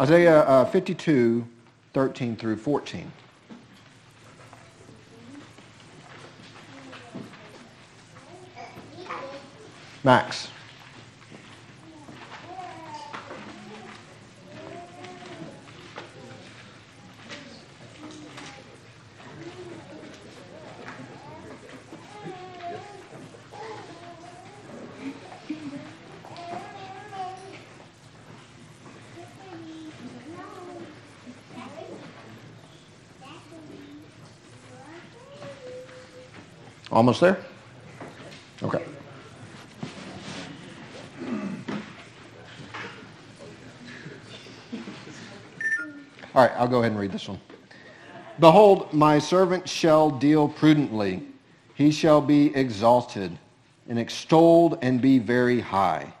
Isaiah 0.00 0.42
uh, 0.42 0.64
52, 0.64 1.44
13 1.92 2.36
through 2.36 2.56
14. 2.56 3.10
Max. 10.04 10.50
Almost 36.90 37.20
there? 37.20 37.38
Okay. 38.62 38.82
All 46.34 46.44
right, 46.44 46.52
I'll 46.56 46.68
go 46.68 46.78
ahead 46.78 46.92
and 46.92 47.00
read 47.00 47.12
this 47.12 47.28
one. 47.28 47.40
Behold, 48.38 48.92
my 48.92 49.18
servant 49.18 49.68
shall 49.68 50.10
deal 50.10 50.48
prudently. 50.48 51.22
He 51.74 51.90
shall 51.90 52.20
be 52.20 52.54
exalted 52.54 53.36
and 53.88 53.98
extolled 53.98 54.78
and 54.80 55.00
be 55.00 55.18
very 55.18 55.60
high. 55.60 56.12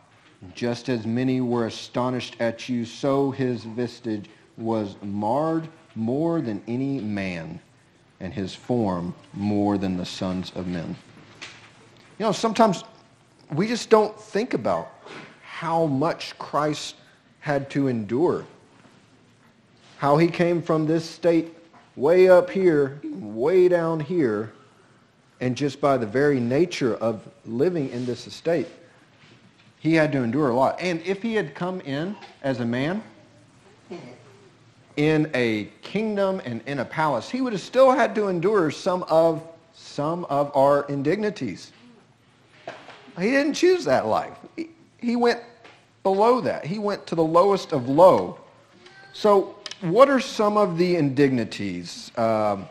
Just 0.54 0.88
as 0.88 1.06
many 1.06 1.40
were 1.40 1.66
astonished 1.66 2.36
at 2.40 2.68
you, 2.68 2.84
so 2.84 3.30
his 3.30 3.64
vestige 3.64 4.28
was 4.56 4.96
marred 5.02 5.68
more 5.94 6.40
than 6.40 6.62
any 6.66 7.00
man, 7.00 7.60
and 8.20 8.32
his 8.32 8.54
form 8.54 9.14
more 9.32 9.78
than 9.78 9.96
the 9.96 10.04
sons 10.04 10.52
of 10.54 10.66
men. 10.66 10.96
You 12.18 12.26
know, 12.26 12.32
sometimes 12.32 12.84
we 13.52 13.68
just 13.68 13.90
don't 13.90 14.18
think 14.20 14.54
about 14.54 14.92
how 15.42 15.86
much 15.86 16.38
Christ 16.38 16.96
had 17.40 17.70
to 17.70 17.88
endure. 17.88 18.44
How 19.98 20.16
he 20.16 20.28
came 20.28 20.62
from 20.62 20.86
this 20.86 21.08
state 21.08 21.54
way 21.96 22.28
up 22.28 22.50
here, 22.50 23.00
way 23.04 23.68
down 23.68 24.00
here, 24.00 24.52
and 25.40 25.56
just 25.56 25.80
by 25.80 25.96
the 25.96 26.06
very 26.06 26.40
nature 26.40 26.96
of 26.96 27.22
living 27.46 27.90
in 27.90 28.06
this 28.06 28.26
estate, 28.26 28.68
he 29.78 29.94
had 29.94 30.10
to 30.12 30.22
endure 30.22 30.50
a 30.50 30.54
lot. 30.54 30.80
And 30.80 31.00
if 31.02 31.22
he 31.22 31.34
had 31.34 31.54
come 31.54 31.80
in 31.80 32.16
as 32.42 32.60
a 32.60 32.64
man, 32.64 33.02
in 34.98 35.30
a 35.32 35.68
kingdom 35.80 36.42
and 36.44 36.60
in 36.66 36.80
a 36.80 36.84
palace, 36.84 37.30
he 37.30 37.40
would 37.40 37.52
have 37.52 37.62
still 37.62 37.92
had 37.92 38.16
to 38.16 38.26
endure 38.26 38.68
some 38.70 39.04
of 39.04 39.46
some 39.72 40.24
of 40.24 40.54
our 40.56 40.86
indignities. 40.88 41.72
He 43.16 43.30
didn't 43.30 43.54
choose 43.54 43.84
that 43.84 44.06
life. 44.06 44.36
He, 44.98 45.14
went 45.14 45.40
below 46.02 46.40
that. 46.40 46.66
He 46.66 46.80
went 46.80 47.06
to 47.06 47.14
the 47.14 47.22
lowest 47.22 47.72
of 47.72 47.88
low. 47.88 48.40
So 49.12 49.56
what 49.82 50.10
are 50.10 50.18
some 50.18 50.56
of 50.56 50.76
the 50.78 50.96
indignities 50.96 52.10
um, 52.18 52.68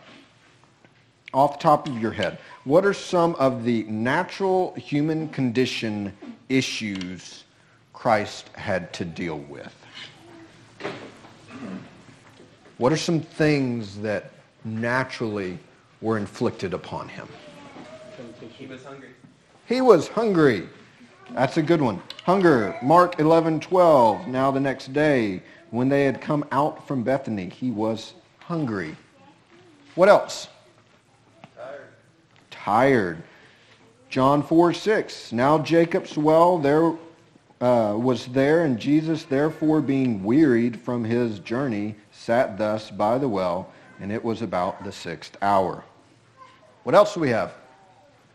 off 1.33 1.59
the 1.59 1.63
top 1.63 1.87
of 1.87 1.97
your 1.97 2.11
head? 2.11 2.39
What 2.65 2.85
are 2.85 2.93
some 2.93 3.35
of 3.35 3.63
the 3.63 3.83
natural 3.83 4.73
human 4.73 5.29
condition 5.29 6.11
issues 6.49 7.45
Christ 7.93 8.49
had 8.49 8.91
to 8.93 9.05
deal 9.05 9.39
with? 9.39 9.73
What 12.77 12.93
are 12.93 12.97
some 12.97 13.21
things 13.21 13.97
that 14.01 14.31
naturally 14.63 15.57
were 15.99 16.17
inflicted 16.17 16.75
upon 16.75 17.09
him? 17.09 17.27
He 18.55 18.67
was 18.67 18.83
hungry. 18.83 19.09
He 19.65 19.81
was 19.81 20.07
hungry. 20.07 20.69
That's 21.31 21.57
a 21.57 21.61
good 21.61 21.81
one. 21.81 22.01
Hunger, 22.23 22.77
Mark 22.83 23.19
11, 23.19 23.61
12. 23.61 24.27
Now 24.27 24.51
the 24.51 24.59
next 24.59 24.93
day, 24.93 25.41
when 25.71 25.89
they 25.89 26.05
had 26.05 26.21
come 26.21 26.45
out 26.51 26.87
from 26.87 27.03
Bethany, 27.03 27.49
he 27.49 27.71
was 27.71 28.13
hungry. 28.39 28.95
What 29.95 30.07
else? 30.07 30.47
Tired. 31.55 31.87
Tired. 32.51 33.23
John 34.09 34.43
4, 34.43 34.73
6. 34.73 35.31
Now 35.31 35.57
Jacob's 35.57 36.15
well 36.15 36.59
there 36.59 36.93
uh, 37.59 37.95
was 37.97 38.27
there, 38.27 38.65
and 38.65 38.79
Jesus, 38.79 39.23
therefore, 39.23 39.81
being 39.81 40.23
wearied 40.23 40.79
from 40.79 41.03
his 41.03 41.39
journey, 41.39 41.95
sat 42.11 42.57
thus 42.57 42.91
by 42.91 43.17
the 43.17 43.27
well, 43.27 43.71
and 43.99 44.11
it 44.11 44.23
was 44.23 44.41
about 44.41 44.83
the 44.83 44.91
sixth 44.91 45.37
hour. 45.41 45.83
What 46.83 46.95
else 46.95 47.13
do 47.15 47.19
we 47.19 47.29
have? 47.29 47.53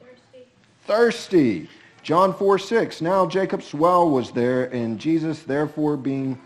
Thirsty. 0.01 0.47
thirsty. 0.85 1.69
John 2.03 2.35
4, 2.35 2.59
6. 2.59 3.01
Now 3.01 3.27
Jacob's 3.27 3.73
well 3.73 4.11
was 4.11 4.33
there, 4.33 4.65
and 4.75 4.99
Jesus 4.99 5.43
therefore 5.45 5.97
being, 5.97 6.39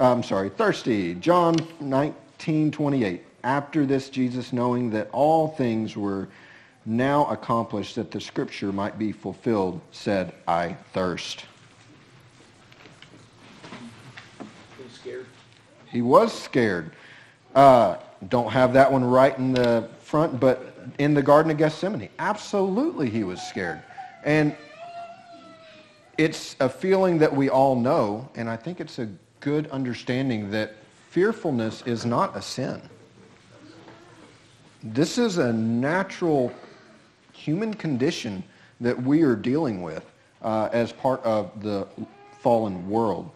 I'm 0.00 0.22
sorry, 0.24 0.50
thirsty. 0.50 1.14
John 1.14 1.54
19, 1.80 2.72
28. 2.72 3.22
After 3.44 3.86
this, 3.86 4.08
Jesus, 4.08 4.52
knowing 4.52 4.90
that 4.90 5.08
all 5.12 5.48
things 5.48 5.96
were 5.96 6.28
now 6.86 7.26
accomplished, 7.26 7.94
that 7.94 8.10
the 8.10 8.20
scripture 8.20 8.72
might 8.72 8.98
be 8.98 9.12
fulfilled, 9.12 9.80
said, 9.92 10.34
I 10.48 10.76
thirst. 10.92 11.44
He 14.76 14.82
was 14.82 14.92
scared. 14.92 15.26
He 15.94 16.02
was 16.02 16.32
scared. 16.32 16.90
Uh, 17.54 17.98
don't 18.28 18.50
have 18.50 18.72
that 18.72 18.90
one 18.90 19.04
right 19.04 19.38
in 19.38 19.52
the 19.52 19.88
front, 20.00 20.40
but 20.40 20.74
in 20.98 21.14
the 21.14 21.22
Garden 21.22 21.52
of 21.52 21.56
Gethsemane, 21.56 22.08
absolutely 22.18 23.08
he 23.08 23.22
was 23.22 23.40
scared. 23.40 23.80
And 24.24 24.56
it's 26.18 26.56
a 26.58 26.68
feeling 26.68 27.18
that 27.18 27.32
we 27.32 27.48
all 27.48 27.76
know, 27.76 28.28
and 28.34 28.50
I 28.50 28.56
think 28.56 28.80
it's 28.80 28.98
a 28.98 29.08
good 29.38 29.68
understanding 29.68 30.50
that 30.50 30.74
fearfulness 31.10 31.82
is 31.86 32.04
not 32.04 32.36
a 32.36 32.42
sin. 32.42 32.82
This 34.82 35.16
is 35.16 35.38
a 35.38 35.52
natural 35.52 36.52
human 37.32 37.72
condition 37.72 38.42
that 38.80 39.00
we 39.00 39.22
are 39.22 39.36
dealing 39.36 39.80
with 39.80 40.04
uh, 40.42 40.70
as 40.72 40.90
part 40.90 41.22
of 41.22 41.62
the 41.62 41.86
fallen 42.40 42.90
world. 42.90 43.30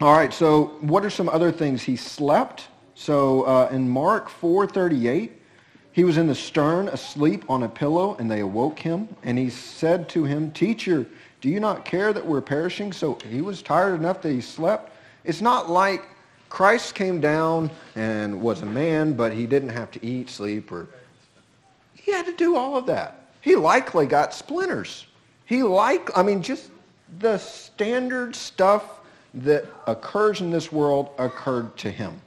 All 0.00 0.12
right, 0.12 0.34
so 0.34 0.76
what 0.80 1.04
are 1.04 1.10
some 1.10 1.28
other 1.28 1.52
things? 1.52 1.82
He 1.82 1.94
slept. 1.94 2.66
So 2.96 3.42
uh, 3.42 3.68
in 3.70 3.88
Mark 3.88 4.28
4.38, 4.28 5.30
he 5.92 6.02
was 6.02 6.16
in 6.16 6.26
the 6.26 6.34
stern 6.34 6.88
asleep 6.88 7.44
on 7.48 7.62
a 7.62 7.68
pillow, 7.68 8.16
and 8.18 8.28
they 8.28 8.40
awoke 8.40 8.80
him. 8.80 9.08
And 9.22 9.38
he 9.38 9.50
said 9.50 10.08
to 10.10 10.24
him, 10.24 10.50
Teacher, 10.50 11.06
do 11.40 11.48
you 11.48 11.60
not 11.60 11.84
care 11.84 12.12
that 12.12 12.26
we're 12.26 12.40
perishing? 12.40 12.92
So 12.92 13.18
he 13.30 13.40
was 13.40 13.62
tired 13.62 13.94
enough 13.94 14.20
that 14.22 14.32
he 14.32 14.40
slept. 14.40 14.92
It's 15.22 15.40
not 15.40 15.70
like 15.70 16.02
Christ 16.48 16.96
came 16.96 17.20
down 17.20 17.70
and 17.94 18.40
was 18.40 18.62
a 18.62 18.66
man, 18.66 19.12
but 19.12 19.32
he 19.32 19.46
didn't 19.46 19.68
have 19.68 19.92
to 19.92 20.04
eat, 20.04 20.28
sleep, 20.28 20.72
or... 20.72 20.88
He 21.94 22.10
had 22.10 22.26
to 22.26 22.34
do 22.34 22.56
all 22.56 22.76
of 22.76 22.86
that. 22.86 23.28
He 23.40 23.54
likely 23.54 24.06
got 24.06 24.34
splinters. 24.34 25.06
He 25.46 25.62
like, 25.62 26.16
I 26.18 26.24
mean, 26.24 26.42
just 26.42 26.70
the 27.20 27.38
standard 27.38 28.34
stuff 28.34 29.00
that 29.34 29.66
occurs 29.86 30.40
in 30.40 30.50
this 30.50 30.70
world 30.70 31.10
occurred 31.18 31.76
to 31.78 31.90
him. 31.90 32.20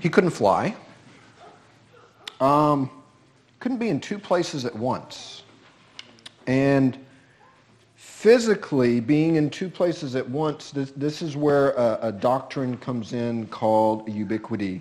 He 0.00 0.08
couldn't 0.08 0.30
fly. 0.30 0.74
Um, 2.40 2.90
couldn't 3.60 3.78
be 3.78 3.88
in 3.88 4.00
two 4.00 4.18
places 4.18 4.64
at 4.64 4.74
once. 4.74 5.42
And 6.46 6.98
physically 7.94 9.00
being 9.00 9.36
in 9.36 9.50
two 9.50 9.68
places 9.68 10.16
at 10.16 10.28
once, 10.28 10.70
this, 10.70 10.92
this 10.92 11.20
is 11.22 11.36
where 11.36 11.72
a, 11.72 11.98
a 12.02 12.12
doctrine 12.12 12.76
comes 12.78 13.12
in 13.12 13.46
called 13.48 14.08
ubiquity. 14.08 14.80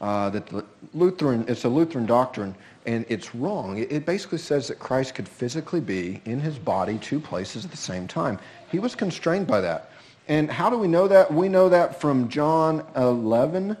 Uh, 0.00 0.30
that 0.30 0.46
the 0.46 0.64
Lutheran, 0.94 1.44
it's 1.46 1.64
a 1.64 1.68
Lutheran 1.68 2.06
doctrine, 2.06 2.54
and 2.86 3.04
it's 3.08 3.34
wrong. 3.34 3.78
It, 3.78 4.06
basically 4.06 4.38
says 4.38 4.68
that 4.68 4.78
Christ 4.78 5.14
could 5.14 5.28
physically 5.28 5.80
be 5.80 6.20
in 6.24 6.40
his 6.40 6.58
body 6.58 6.98
two 6.98 7.20
places 7.20 7.64
at 7.64 7.70
the 7.70 7.76
same 7.76 8.08
time. 8.08 8.38
He 8.70 8.78
was 8.78 8.94
constrained 8.94 9.46
by 9.46 9.60
that. 9.60 9.90
And 10.28 10.50
how 10.50 10.70
do 10.70 10.78
we 10.78 10.88
know 10.88 11.06
that? 11.08 11.32
We 11.32 11.48
know 11.48 11.68
that 11.68 12.00
from 12.00 12.28
John 12.28 12.86
11, 12.96 13.76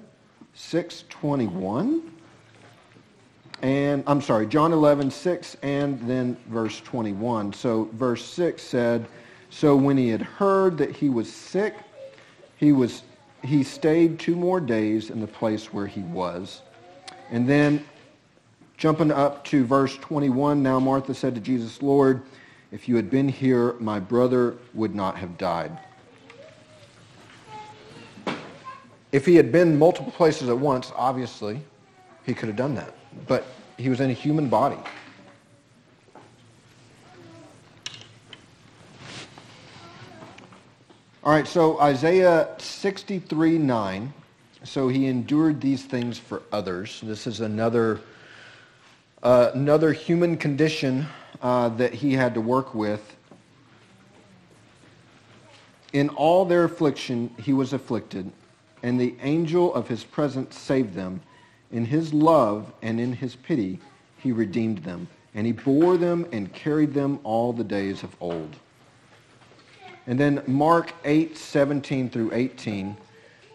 6, 0.52 1.04
21. 1.08 2.12
And 3.62 4.04
I'm 4.06 4.20
sorry, 4.20 4.46
John 4.46 4.72
11, 4.72 5.10
6, 5.10 5.56
and 5.62 6.00
then 6.08 6.36
verse 6.48 6.80
21. 6.80 7.52
So 7.52 7.88
verse 7.92 8.24
6 8.24 8.62
said, 8.62 9.06
So 9.50 9.76
when 9.76 9.96
he 9.96 10.08
had 10.08 10.22
heard 10.22 10.76
that 10.78 10.94
he 10.94 11.08
was 11.08 11.32
sick, 11.32 11.74
he 12.56 12.72
was 12.72 13.02
he 13.42 13.62
stayed 13.62 14.18
two 14.18 14.36
more 14.36 14.60
days 14.60 15.08
in 15.08 15.18
the 15.18 15.26
place 15.26 15.72
where 15.72 15.86
he 15.86 16.02
was. 16.02 16.60
And 17.30 17.48
then 17.48 17.84
Jumping 18.80 19.10
up 19.10 19.44
to 19.44 19.62
verse 19.62 19.94
21, 19.98 20.62
now 20.62 20.80
Martha 20.80 21.12
said 21.12 21.34
to 21.34 21.40
Jesus, 21.42 21.82
Lord, 21.82 22.22
if 22.72 22.88
you 22.88 22.96
had 22.96 23.10
been 23.10 23.28
here, 23.28 23.74
my 23.74 24.00
brother 24.00 24.56
would 24.72 24.94
not 24.94 25.18
have 25.18 25.36
died. 25.36 25.78
If 29.12 29.26
he 29.26 29.36
had 29.36 29.52
been 29.52 29.78
multiple 29.78 30.12
places 30.12 30.48
at 30.48 30.56
once, 30.56 30.92
obviously, 30.96 31.60
he 32.24 32.32
could 32.32 32.48
have 32.48 32.56
done 32.56 32.74
that. 32.76 32.94
But 33.26 33.44
he 33.76 33.90
was 33.90 34.00
in 34.00 34.08
a 34.08 34.14
human 34.14 34.48
body. 34.48 34.78
All 41.22 41.32
right, 41.34 41.46
so 41.46 41.78
Isaiah 41.80 42.48
63, 42.56 43.58
9. 43.58 44.14
So 44.64 44.88
he 44.88 45.06
endured 45.06 45.60
these 45.60 45.84
things 45.84 46.18
for 46.18 46.40
others. 46.50 47.02
This 47.02 47.26
is 47.26 47.40
another 47.40 48.00
uh, 49.22 49.50
another 49.54 49.92
human 49.92 50.36
condition 50.36 51.06
uh, 51.42 51.68
that 51.70 51.92
he 51.92 52.12
had 52.14 52.34
to 52.34 52.40
work 52.40 52.74
with. 52.74 53.16
In 55.92 56.08
all 56.10 56.44
their 56.44 56.64
affliction 56.64 57.34
he 57.38 57.52
was 57.52 57.72
afflicted, 57.72 58.30
and 58.82 59.00
the 59.00 59.14
angel 59.22 59.74
of 59.74 59.88
his 59.88 60.04
presence 60.04 60.56
saved 60.56 60.94
them. 60.94 61.20
In 61.72 61.84
his 61.84 62.12
love 62.12 62.72
and 62.82 63.00
in 63.00 63.12
his 63.12 63.36
pity 63.36 63.78
he 64.18 64.32
redeemed 64.32 64.78
them, 64.78 65.08
and 65.34 65.46
he 65.46 65.52
bore 65.52 65.96
them 65.96 66.26
and 66.32 66.52
carried 66.52 66.94
them 66.94 67.18
all 67.24 67.52
the 67.52 67.64
days 67.64 68.02
of 68.02 68.14
old. 68.20 68.56
And 70.06 70.18
then 70.18 70.42
Mark 70.46 70.92
8, 71.04 71.36
17 71.36 72.10
through 72.10 72.32
18. 72.32 72.96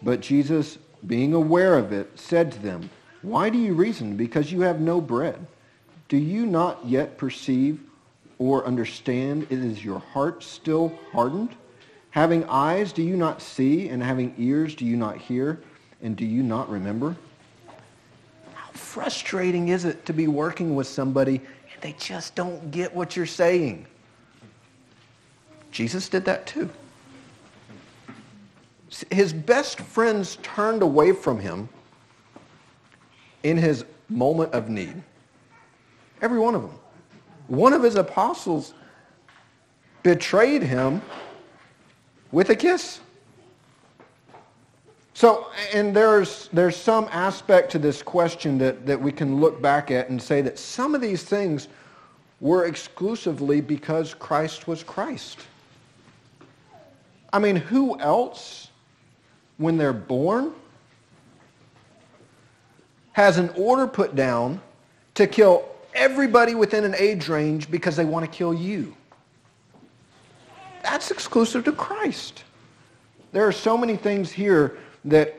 But 0.02 0.20
Jesus, 0.20 0.78
being 1.06 1.34
aware 1.34 1.76
of 1.76 1.92
it, 1.92 2.18
said 2.18 2.52
to 2.52 2.58
them, 2.58 2.88
Why 3.22 3.50
do 3.50 3.58
you 3.58 3.74
reason? 3.74 4.16
Because 4.16 4.52
you 4.52 4.60
have 4.62 4.80
no 4.80 5.00
bread. 5.00 5.46
Do 6.08 6.16
you 6.16 6.46
not 6.46 6.84
yet 6.84 7.18
perceive 7.18 7.80
or 8.38 8.64
understand? 8.64 9.46
Is 9.50 9.84
your 9.84 9.98
heart 9.98 10.42
still 10.42 10.96
hardened? 11.12 11.50
Having 12.10 12.44
eyes, 12.44 12.92
do 12.92 13.02
you 13.02 13.16
not 13.16 13.42
see? 13.42 13.88
And 13.88 14.02
having 14.02 14.34
ears, 14.38 14.74
do 14.74 14.84
you 14.84 14.96
not 14.96 15.18
hear? 15.18 15.60
And 16.02 16.16
do 16.16 16.24
you 16.24 16.42
not 16.42 16.70
remember? 16.70 17.16
How 18.54 18.70
frustrating 18.72 19.68
is 19.68 19.84
it 19.84 20.06
to 20.06 20.12
be 20.12 20.28
working 20.28 20.76
with 20.76 20.86
somebody 20.86 21.40
and 21.72 21.82
they 21.82 21.94
just 21.98 22.34
don't 22.34 22.70
get 22.70 22.94
what 22.94 23.16
you're 23.16 23.26
saying? 23.26 23.86
Jesus 25.72 26.08
did 26.08 26.24
that 26.24 26.46
too. 26.46 26.70
His 29.10 29.32
best 29.32 29.80
friends 29.80 30.36
turned 30.42 30.80
away 30.80 31.12
from 31.12 31.38
him 31.38 31.68
in 33.42 33.58
his 33.58 33.84
moment 34.08 34.52
of 34.54 34.70
need. 34.70 35.02
Every 36.22 36.38
one 36.38 36.54
of 36.54 36.62
them. 36.62 36.78
One 37.48 37.72
of 37.72 37.82
his 37.82 37.96
apostles 37.96 38.74
betrayed 40.02 40.62
him 40.62 41.02
with 42.32 42.50
a 42.50 42.56
kiss. 42.56 43.00
So, 45.14 45.46
and 45.72 45.96
there's, 45.96 46.48
there's 46.52 46.76
some 46.76 47.08
aspect 47.10 47.72
to 47.72 47.78
this 47.78 48.02
question 48.02 48.58
that, 48.58 48.86
that 48.86 49.00
we 49.00 49.10
can 49.10 49.40
look 49.40 49.62
back 49.62 49.90
at 49.90 50.10
and 50.10 50.20
say 50.20 50.42
that 50.42 50.58
some 50.58 50.94
of 50.94 51.00
these 51.00 51.22
things 51.22 51.68
were 52.40 52.66
exclusively 52.66 53.60
because 53.60 54.12
Christ 54.12 54.68
was 54.68 54.82
Christ. 54.82 55.38
I 57.32 57.38
mean, 57.38 57.56
who 57.56 57.98
else, 57.98 58.68
when 59.56 59.78
they're 59.78 59.92
born, 59.92 60.52
has 63.12 63.38
an 63.38 63.48
order 63.56 63.86
put 63.86 64.14
down 64.14 64.60
to 65.14 65.26
kill 65.26 65.66
everybody 65.96 66.54
within 66.54 66.84
an 66.84 66.94
age 66.96 67.28
range 67.28 67.70
because 67.70 67.96
they 67.96 68.04
want 68.04 68.24
to 68.24 68.30
kill 68.30 68.54
you? 68.54 68.94
That's 70.82 71.10
exclusive 71.10 71.64
to 71.64 71.72
Christ. 71.72 72.44
There 73.32 73.46
are 73.46 73.52
so 73.52 73.76
many 73.76 73.96
things 73.96 74.30
here 74.30 74.78
that 75.04 75.34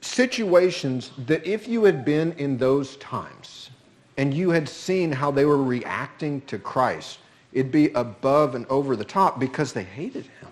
situations 0.00 1.12
that 1.26 1.46
if 1.46 1.66
you 1.66 1.84
had 1.84 2.04
been 2.04 2.32
in 2.32 2.58
those 2.58 2.96
times 2.98 3.70
and 4.18 4.34
you 4.34 4.50
had 4.50 4.68
seen 4.68 5.10
how 5.10 5.30
they 5.30 5.44
were 5.44 5.62
reacting 5.62 6.42
to 6.42 6.58
Christ, 6.58 7.18
it'd 7.52 7.72
be 7.72 7.90
above 7.92 8.54
and 8.54 8.66
over 8.66 8.96
the 8.96 9.04
top 9.04 9.40
because 9.40 9.72
they 9.72 9.82
hated 9.82 10.26
him. 10.26 10.50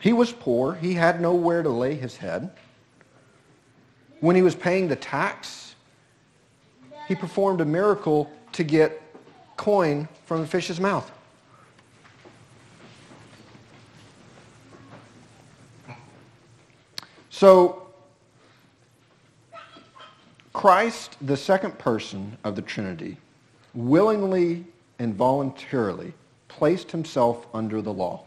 He 0.00 0.12
was 0.12 0.32
poor. 0.32 0.74
He 0.74 0.94
had 0.94 1.20
nowhere 1.20 1.62
to 1.62 1.68
lay 1.68 1.94
his 1.94 2.16
head. 2.16 2.50
When 4.20 4.36
he 4.36 4.42
was 4.42 4.54
paying 4.54 4.88
the 4.88 4.96
tax, 4.96 5.74
he 7.08 7.14
performed 7.14 7.60
a 7.60 7.64
miracle 7.64 8.30
to 8.52 8.64
get 8.64 9.00
coin 9.56 10.08
from 10.26 10.40
the 10.40 10.46
fish's 10.46 10.80
mouth. 10.80 11.10
So, 17.30 17.86
Christ, 20.52 21.16
the 21.22 21.36
second 21.36 21.78
person 21.78 22.36
of 22.44 22.54
the 22.54 22.62
Trinity, 22.62 23.16
willingly 23.74 24.66
and 24.98 25.14
voluntarily 25.14 26.12
placed 26.48 26.90
himself 26.90 27.46
under 27.54 27.80
the 27.80 27.92
law 27.92 28.24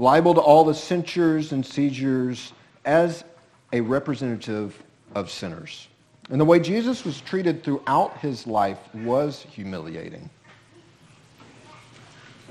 liable 0.00 0.32
to 0.32 0.40
all 0.40 0.64
the 0.64 0.74
censures 0.74 1.52
and 1.52 1.64
seizures 1.64 2.54
as 2.86 3.22
a 3.72 3.80
representative 3.80 4.80
of 5.14 5.30
sinners. 5.30 5.88
And 6.30 6.40
the 6.40 6.44
way 6.44 6.60
Jesus 6.60 7.04
was 7.04 7.20
treated 7.20 7.64
throughout 7.64 8.18
his 8.18 8.46
life 8.46 8.78
was 8.94 9.44
humiliating. 9.50 10.30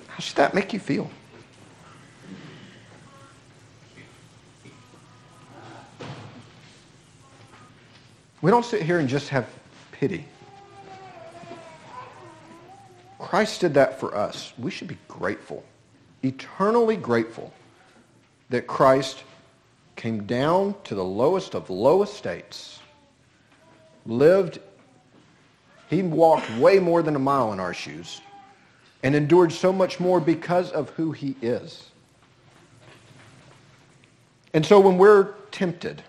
How 0.08 0.20
should 0.20 0.38
that 0.38 0.54
make 0.54 0.74
you 0.74 0.80
feel? 0.80 1.10
We 8.42 8.52
don't 8.52 8.66
sit 8.66 8.82
here 8.82 9.00
and 9.00 9.10
just 9.10 9.30
have 9.30 9.48
pity. 9.92 10.26
Christ 13.18 13.62
did 13.62 13.74
that 13.74 14.00
for 14.00 14.16
us. 14.16 14.54
We 14.58 14.72
should 14.72 14.88
be 14.88 14.98
grateful 15.08 15.64
eternally 16.24 16.98
grateful 16.98 17.54
that 18.50 18.68
Christ 18.68 19.24
came 20.00 20.24
down 20.24 20.74
to 20.86 20.96
the 20.96 21.04
lowest 21.04 21.54
of 21.56 21.70
low 21.70 22.04
estates, 22.04 22.80
lived, 24.06 24.60
he 25.90 26.02
walked 26.02 26.50
way 26.58 26.80
more 26.80 27.04
than 27.04 27.18
a 27.18 27.20
mile 27.20 27.52
in 27.52 27.60
our 27.60 27.74
shoes, 27.74 28.22
and 29.04 29.14
endured 29.14 29.52
so 29.52 29.74
much 29.74 30.00
more 30.00 30.22
because 30.22 30.72
of 30.72 30.90
who 30.92 31.12
he 31.12 31.36
is. 31.42 31.90
And 34.54 34.66
so 34.66 34.80
when 34.80 34.98
we're 34.98 35.34
tempted, 35.52 36.02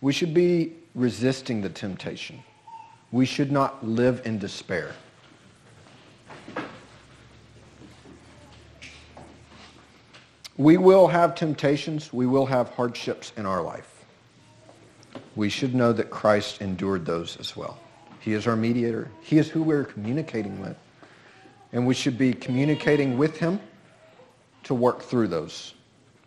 we 0.00 0.14
should 0.14 0.32
be 0.32 0.72
resisting 0.94 1.60
the 1.60 1.68
temptation. 1.68 2.42
We 3.12 3.26
should 3.26 3.52
not 3.52 3.86
live 3.86 4.22
in 4.24 4.38
despair. 4.38 4.94
We 10.60 10.76
will 10.76 11.08
have 11.08 11.34
temptations. 11.34 12.12
We 12.12 12.26
will 12.26 12.44
have 12.44 12.68
hardships 12.74 13.32
in 13.38 13.46
our 13.46 13.62
life. 13.62 14.04
We 15.34 15.48
should 15.48 15.74
know 15.74 15.94
that 15.94 16.10
Christ 16.10 16.60
endured 16.60 17.06
those 17.06 17.38
as 17.38 17.56
well. 17.56 17.78
He 18.20 18.34
is 18.34 18.46
our 18.46 18.56
mediator. 18.56 19.08
He 19.22 19.38
is 19.38 19.48
who 19.48 19.62
we're 19.62 19.84
communicating 19.86 20.60
with. 20.60 20.76
And 21.72 21.86
we 21.86 21.94
should 21.94 22.18
be 22.18 22.34
communicating 22.34 23.16
with 23.16 23.38
him 23.38 23.58
to 24.64 24.74
work 24.74 25.00
through 25.00 25.28
those. 25.28 25.72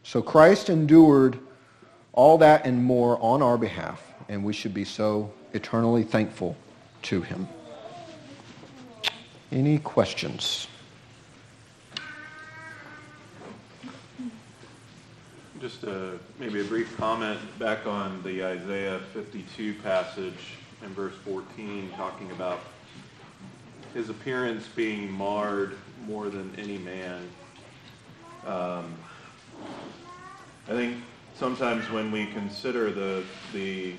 So 0.02 0.20
Christ 0.20 0.72
endured 0.72 1.38
all 2.14 2.40
that 2.40 2.66
and 2.66 2.84
more 2.84 3.20
on 3.22 3.44
our 3.44 3.60
behalf, 3.60 4.02
and 4.30 4.44
we 4.44 4.52
should 4.52 4.74
be 4.74 4.84
so 4.84 5.32
eternally 5.54 6.02
thankful 6.02 6.58
to 7.04 7.22
him. 7.22 7.48
Any 9.52 9.78
questions? 9.78 10.68
Just 15.64 15.84
a, 15.86 16.20
maybe 16.40 16.60
a 16.60 16.64
brief 16.66 16.98
comment 16.98 17.40
back 17.58 17.88
on 17.88 18.22
the 18.24 18.44
Isaiah 18.44 19.00
52 19.14 19.76
passage 19.76 20.58
in 20.84 20.90
verse 20.90 21.14
14, 21.24 21.90
talking 21.96 22.30
about 22.32 22.60
his 23.94 24.10
appearance 24.10 24.68
being 24.76 25.10
marred 25.10 25.78
more 26.06 26.28
than 26.28 26.54
any 26.58 26.78
man. 26.80 27.30
Um, 28.46 28.94
I 30.68 30.72
think 30.72 30.98
sometimes 31.34 31.90
when 31.90 32.12
we 32.12 32.26
consider 32.26 32.92
the 32.92 33.24
the 33.54 33.94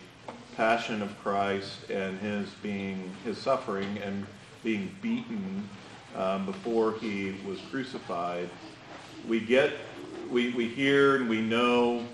passion 0.57 1.01
of 1.01 1.19
Christ 1.23 1.89
and 1.89 2.19
his 2.19 2.51
being 2.63 3.11
his 3.25 3.39
suffering 3.39 3.97
and 4.05 4.27
being 4.63 4.95
beaten 5.01 5.67
um, 6.15 6.45
before 6.45 6.93
he 7.01 7.37
was 7.47 7.59
crucified, 7.71 8.51
we 9.27 9.41
get 9.41 9.73
we, 10.31 10.51
we 10.51 10.69
hear 10.69 11.17
and 11.17 11.29
we 11.29 11.41
know 11.41 12.05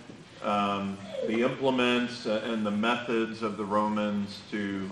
um, 0.43 0.97
the 1.27 1.43
implements 1.43 2.27
uh, 2.27 2.43
and 2.45 2.65
the 2.65 2.71
methods 2.71 3.43
of 3.43 3.57
the 3.57 3.65
Romans 3.65 4.41
to 4.51 4.89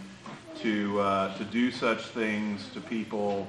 to 0.61 1.01
uh, 1.01 1.37
to 1.39 1.45
do 1.45 1.71
such 1.71 2.03
things 2.07 2.69
to 2.75 2.81
people 2.81 3.47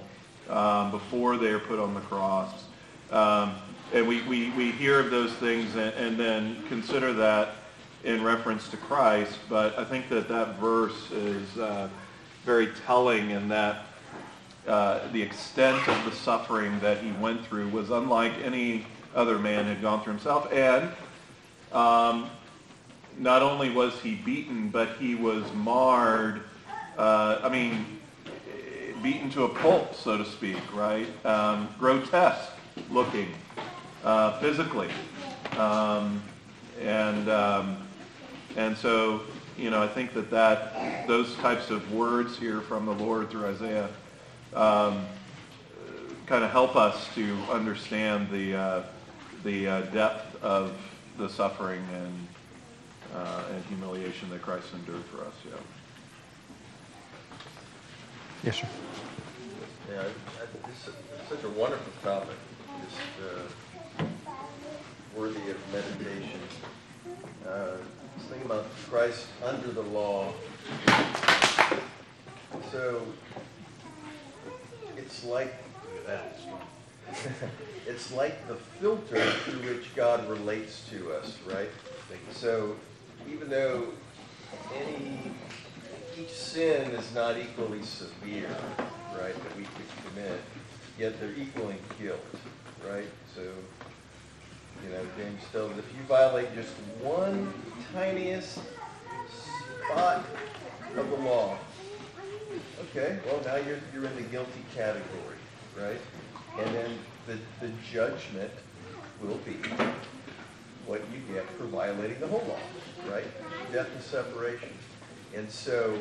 um, 0.49 0.91
before 0.91 1.37
they 1.37 1.49
are 1.49 1.59
put 1.59 1.79
on 1.79 1.93
the 1.93 2.01
cross. 2.01 2.65
Um, 3.11 3.55
and 3.93 4.07
we, 4.07 4.21
we, 4.23 4.51
we 4.51 4.71
hear 4.71 4.99
of 4.99 5.09
those 5.09 5.33
things 5.33 5.75
and, 5.75 5.93
and, 5.95 6.15
then 6.15 6.63
consider 6.67 7.11
that 7.13 7.55
in 8.03 8.23
reference 8.23 8.69
to 8.69 8.77
Christ. 8.77 9.39
But 9.49 9.77
I 9.79 9.83
think 9.83 10.09
that 10.09 10.27
that 10.29 10.59
verse 10.59 11.09
is 11.11 11.57
uh, 11.57 11.89
very 12.45 12.69
telling 12.85 13.31
in 13.31 13.47
that 13.49 13.85
uh, 14.67 15.07
the 15.11 15.21
extent 15.21 15.87
of 15.87 16.05
the 16.05 16.11
suffering 16.11 16.79
that 16.81 16.99
he 16.99 17.11
went 17.13 17.43
through 17.47 17.69
was 17.69 17.89
unlike 17.89 18.33
any 18.43 18.85
other 19.15 19.37
man 19.37 19.65
had 19.65 19.81
gone 19.81 20.03
through 20.03 20.13
himself. 20.13 20.51
And 20.51 20.91
um, 21.71 22.29
not 23.17 23.41
only 23.41 23.69
was 23.69 23.99
he 24.01 24.15
beaten, 24.15 24.69
but 24.69 24.97
he 24.97 25.15
was 25.15 25.43
marred. 25.53 26.41
Uh, 26.97 27.39
I 27.43 27.49
mean, 27.49 27.99
beaten 29.01 29.29
to 29.31 29.43
a 29.43 29.49
pulp, 29.49 29.95
so 29.95 30.17
to 30.17 30.25
speak, 30.25 30.57
right? 30.75 31.07
Um, 31.25 31.69
grotesque 31.79 32.51
looking 32.89 33.33
uh, 34.03 34.39
physically. 34.39 34.89
Um, 35.57 36.21
and, 36.81 37.29
um, 37.29 37.87
and 38.55 38.77
so, 38.77 39.21
you 39.57 39.69
know, 39.69 39.81
I 39.81 39.87
think 39.87 40.13
that, 40.13 40.29
that 40.31 41.07
those 41.07 41.35
types 41.35 41.69
of 41.69 41.93
words 41.93 42.37
here 42.37 42.61
from 42.61 42.85
the 42.85 42.93
Lord 42.93 43.29
through 43.29 43.47
Isaiah 43.47 43.89
um, 44.53 45.05
kind 46.25 46.43
of 46.43 46.51
help 46.51 46.75
us 46.75 47.13
to 47.15 47.37
understand 47.51 48.29
the, 48.31 48.55
uh, 48.55 48.83
the 49.43 49.67
uh, 49.67 49.81
depth 49.81 50.41
of 50.43 50.73
the 51.17 51.29
suffering 51.29 51.83
and, 51.93 52.27
uh, 53.15 53.43
and 53.53 53.63
humiliation 53.65 54.29
that 54.29 54.41
Christ 54.41 54.67
endured 54.73 55.03
for 55.05 55.21
us. 55.25 55.33
Yeah. 55.45 55.55
Yes, 58.43 58.57
sir. 58.57 58.67
Yeah, 59.91 60.01
I- 60.01 60.03
I- 60.05 60.69
it's, 60.69 60.87
it's 60.87 61.29
such 61.29 61.43
a 61.43 61.49
wonderful 61.49 61.91
topic, 62.03 62.35
just 62.85 63.01
uh, 63.99 64.05
worthy 65.15 65.49
of 65.51 65.57
meditation. 65.73 66.39
Uh, 67.47 67.77
This 68.17 68.27
thing 68.27 68.41
about 68.43 68.65
Christ 68.89 69.27
under 69.43 69.71
the 69.71 69.81
law. 69.81 70.33
So, 72.71 73.01
it's 74.97 75.23
like, 75.23 75.53
it's 77.87 78.11
like 78.13 78.47
the 78.47 78.55
filter 78.55 79.19
through 79.19 79.73
which 79.73 79.95
God 79.95 80.27
relates 80.29 80.87
to 80.89 81.11
us, 81.13 81.37
right? 81.47 81.69
So, 82.31 82.75
even 83.29 83.49
though 83.49 83.87
any, 84.75 85.31
each 86.17 86.31
sin 86.31 86.91
is 86.91 87.13
not 87.13 87.37
equally 87.37 87.83
severe, 87.83 88.55
right, 89.19 89.35
that 89.35 89.57
we 89.57 89.63
could 89.63 90.13
commit, 90.13 90.39
yet 90.97 91.19
they're 91.19 91.33
equal 91.33 91.69
in 91.69 91.77
guilt, 92.01 92.19
right? 92.87 93.07
So, 93.35 93.41
you 94.83 94.89
know, 94.91 95.01
James 95.17 95.41
tells 95.51 95.77
if 95.77 95.85
you 95.95 96.01
violate 96.07 96.53
just 96.55 96.71
one 97.01 97.53
tiniest 97.93 98.59
spot 99.85 100.25
of 100.95 101.09
the 101.09 101.17
law, 101.17 101.57
okay, 102.81 103.19
well, 103.25 103.41
now 103.45 103.55
you're, 103.55 103.79
you're 103.93 104.05
in 104.05 104.15
the 104.15 104.23
guilty 104.23 104.63
category, 104.73 105.37
right? 105.77 105.99
And 106.59 106.75
then 106.75 106.99
the, 107.27 107.37
the 107.65 107.71
judgment 107.91 108.51
will 109.21 109.37
be 109.37 109.57
what 110.85 111.01
you 111.13 111.33
get 111.33 111.49
for 111.51 111.65
violating 111.65 112.19
the 112.19 112.27
whole 112.27 112.43
law, 112.47 113.11
right? 113.11 113.25
Death 113.71 113.89
and 113.93 114.03
separation. 114.03 114.69
And 115.35 115.49
so, 115.49 115.97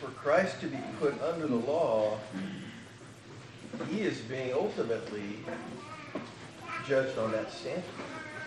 for 0.00 0.08
Christ 0.08 0.60
to 0.60 0.66
be 0.66 0.78
put 0.98 1.20
under 1.22 1.46
the 1.46 1.56
law, 1.56 2.18
he 3.88 4.02
is 4.02 4.18
being 4.18 4.52
ultimately 4.52 5.38
judged 6.86 7.18
on 7.18 7.32
that 7.32 7.50
standard. 7.52 7.84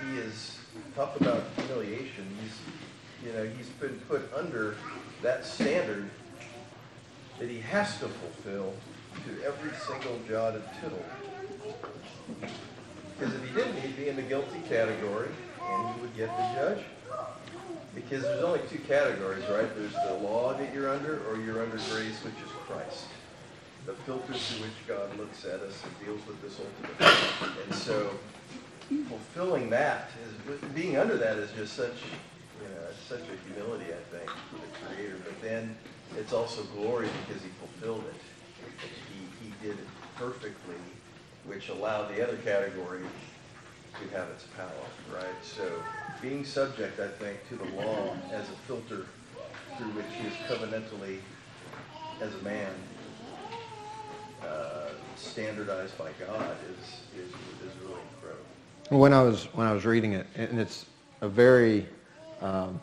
He 0.05 0.17
is, 0.17 0.59
talk 0.95 1.19
about 1.19 1.43
humiliation, 1.57 2.25
he's, 2.41 3.27
you 3.27 3.37
know, 3.37 3.45
he's 3.57 3.69
been 3.69 3.99
put 4.07 4.31
under 4.35 4.75
that 5.21 5.45
standard 5.45 6.09
that 7.39 7.49
he 7.49 7.59
has 7.59 7.97
to 7.99 8.07
fulfill 8.07 8.73
to 9.25 9.45
every 9.45 9.71
single 9.87 10.19
jot 10.27 10.55
and 10.55 10.63
tittle. 10.81 11.03
Because 13.17 13.33
if 13.35 13.47
he 13.47 13.55
didn't, 13.55 13.81
he'd 13.81 13.97
be 13.97 14.09
in 14.09 14.15
the 14.15 14.21
guilty 14.21 14.61
category 14.67 15.29
and 15.61 15.95
he 15.95 16.01
would 16.01 16.15
get 16.15 16.29
the 16.37 16.53
judge. 16.55 16.83
Because 17.95 18.23
there's 18.23 18.43
only 18.43 18.59
two 18.69 18.79
categories, 18.79 19.43
right? 19.49 19.69
There's 19.75 19.93
the 19.93 20.15
law 20.23 20.53
that 20.57 20.73
you're 20.73 20.89
under 20.89 21.21
or 21.27 21.37
you're 21.37 21.61
under 21.61 21.77
grace, 21.89 22.17
which 22.23 22.33
is 22.43 22.51
Christ. 22.67 23.05
The 23.85 23.93
filter 23.93 24.33
through 24.33 24.65
which 24.65 24.87
God 24.87 25.15
looks 25.17 25.45
at 25.45 25.59
us 25.59 25.81
and 25.83 26.05
deals 26.05 26.25
with 26.25 26.41
this 26.41 26.59
ultimate. 26.59 27.55
And 27.65 27.75
so 27.75 28.09
fulfilling 29.09 29.69
that 29.69 30.09
is, 30.25 30.69
being 30.71 30.97
under 30.97 31.17
that 31.17 31.37
is 31.37 31.51
just 31.51 31.73
such, 31.73 31.95
you 32.61 32.69
know, 32.69 32.87
such 33.07 33.21
a 33.21 33.53
humility, 33.53 33.85
I 33.85 34.15
think, 34.15 34.29
for 34.49 34.55
the 34.55 34.93
Creator. 34.95 35.17
But 35.23 35.41
then 35.41 35.75
it's 36.17 36.33
also 36.33 36.63
glory 36.75 37.09
because 37.25 37.43
he 37.43 37.49
fulfilled 37.59 38.03
it. 38.09 38.15
Did 39.63 39.71
it 39.79 39.87
perfectly, 40.17 40.75
which 41.45 41.69
allowed 41.69 42.13
the 42.13 42.21
other 42.21 42.35
category 42.35 42.99
to 44.01 44.09
have 44.17 44.27
its 44.27 44.43
power, 44.57 44.67
right? 45.09 45.41
So 45.41 45.71
being 46.21 46.43
subject, 46.43 46.99
I 46.99 47.07
think, 47.07 47.47
to 47.47 47.55
the 47.55 47.63
law 47.81 48.13
as 48.33 48.49
a 48.49 48.53
filter 48.67 49.05
through 49.77 49.91
which 49.91 50.07
he 50.19 50.27
is 50.27 50.33
covenantally, 50.49 51.19
as 52.19 52.35
a 52.35 52.39
man, 52.39 52.73
uh, 54.45 54.89
standardized 55.15 55.97
by 55.97 56.09
God 56.19 56.57
is, 56.69 56.99
is, 57.17 57.31
is 57.65 57.77
really 57.79 58.01
incredible. 58.15 58.45
When 58.89 59.13
I 59.13 59.23
was 59.23 59.45
when 59.53 59.65
I 59.65 59.71
was 59.71 59.85
reading 59.85 60.11
it, 60.11 60.27
and 60.35 60.59
it's 60.59 60.87
a 61.21 61.29
very, 61.29 61.87
um, 62.41 62.81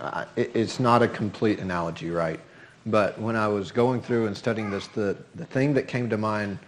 I- 0.00 0.26
it, 0.34 0.50
it's 0.54 0.80
not 0.80 1.00
a 1.00 1.06
complete 1.08 1.60
analogy, 1.60 2.10
right? 2.10 2.40
But 2.90 3.18
when 3.20 3.36
I 3.36 3.48
was 3.48 3.70
going 3.70 4.00
through 4.00 4.26
and 4.26 4.36
studying 4.36 4.70
this, 4.70 4.86
the, 4.88 5.16
the 5.34 5.44
thing 5.44 5.74
that 5.74 5.88
came 5.88 6.08
to 6.10 6.16
mind 6.16 6.58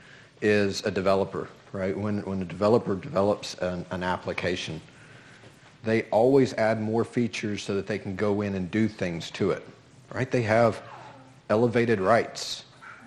is 0.43 0.85
a 0.85 0.91
developer, 0.91 1.49
right? 1.73 1.97
When 1.97 2.21
when 2.23 2.43
a 2.43 2.45
developer 2.45 2.95
develops 2.95 3.55
an, 3.55 3.87
an 3.91 4.03
application, 4.03 4.81
they 5.85 6.03
always 6.05 6.53
add 6.55 6.81
more 6.81 7.05
features 7.05 7.63
so 7.63 7.75
that 7.75 7.87
they 7.87 7.99
can 7.99 8.17
go 8.17 8.43
in 8.43 8.55
and 8.55 8.71
do 8.71 8.89
things 8.89 9.31
to 9.33 9.51
it, 9.51 9.67
right? 10.13 10.31
They 10.31 10.43
have 10.43 10.83
elevated 11.49 12.01
rights. 12.01 12.65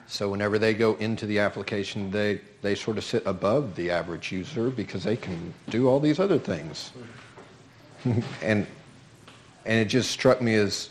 So 0.07 0.29
whenever 0.29 0.59
they 0.59 0.73
go 0.73 0.95
into 0.95 1.25
the 1.25 1.39
application, 1.39 2.11
they, 2.11 2.41
they 2.61 2.75
sort 2.75 2.97
of 2.97 3.03
sit 3.03 3.23
above 3.25 3.75
the 3.75 3.89
average 3.89 4.31
user 4.31 4.69
because 4.69 5.03
they 5.03 5.15
can 5.15 5.53
do 5.69 5.87
all 5.87 5.99
these 5.99 6.19
other 6.19 6.37
things. 6.37 6.91
and, 8.05 8.23
and 8.41 8.67
it 9.65 9.85
just 9.85 10.11
struck 10.11 10.41
me 10.41 10.55
as, 10.55 10.89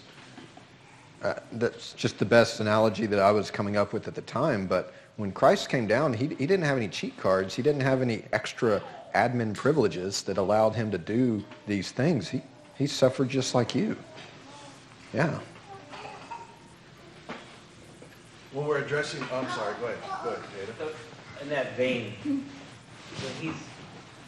uh, 1.23 1.35
that's 1.53 1.93
just 1.93 2.18
the 2.18 2.25
best 2.25 2.61
analogy 2.61 3.07
that 3.07 3.20
I 3.20 3.31
was 3.31 3.51
coming 3.51 3.77
up 3.77 3.93
with 3.93 4.09
at 4.09 4.14
the 4.14 4.23
time. 4.23 4.66
But 4.66 4.93
when 5.16 5.31
Christ 5.31 5.68
came 5.68 5.87
down, 5.87 6.12
he, 6.12 6.29
he 6.29 6.47
didn't 6.47 6.64
have 6.64 6.77
any 6.77 6.89
cheat 6.89 7.16
cards. 7.16 7.55
He 7.55 7.62
didn't 7.62 7.83
have 7.83 8.03
any 8.03 8.25
extra 8.33 8.83
admin 9.14 9.55
privileges 9.55 10.23
that 10.23 10.39
allowed 10.39 10.75
him 10.75 10.91
to 10.91 10.99
do 10.99 11.45
these 11.66 11.93
things. 11.93 12.29
He, 12.29 12.43
he 12.77 12.87
suffered 12.87 13.29
just 13.29 13.55
like 13.55 13.75
you. 13.75 13.97
Yeah. 15.12 15.39
When 18.53 18.66
we're 18.66 18.79
addressing, 18.79 19.23
oh, 19.31 19.39
I'm 19.39 19.51
sorry, 19.51 19.75
go 19.81 19.87
ahead, 19.87 19.99
go 20.25 20.31
ahead, 20.31 20.43
Jada. 20.43 20.79
So, 20.79 20.93
in 21.43 21.49
that 21.51 21.77
vein, 21.77 22.14
when 22.25 23.33
he's 23.41 23.55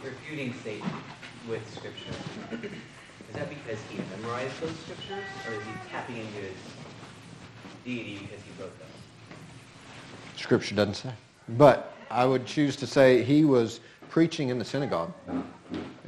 refuting 0.02 0.54
Satan 0.62 0.90
with 1.48 1.62
scripture, 1.74 2.10
is 2.52 3.34
that 3.34 3.48
because 3.48 3.78
he 3.90 3.98
memorized 4.16 4.60
those 4.60 4.76
scriptures, 4.80 5.24
or 5.46 5.54
is 5.54 5.62
he 5.64 5.90
tapping 5.90 6.16
into 6.16 6.32
his 6.38 6.56
deity 7.84 8.18
because 8.18 8.44
he 8.44 8.62
wrote 8.62 8.78
them? 8.78 8.88
Scripture 10.36 10.74
doesn't 10.74 10.94
say. 10.94 11.10
But 11.50 11.94
I 12.10 12.24
would 12.24 12.46
choose 12.46 12.76
to 12.76 12.86
say 12.86 13.22
he 13.22 13.44
was 13.44 13.80
preaching 14.08 14.48
in 14.48 14.58
the 14.58 14.64
synagogue. 14.64 15.12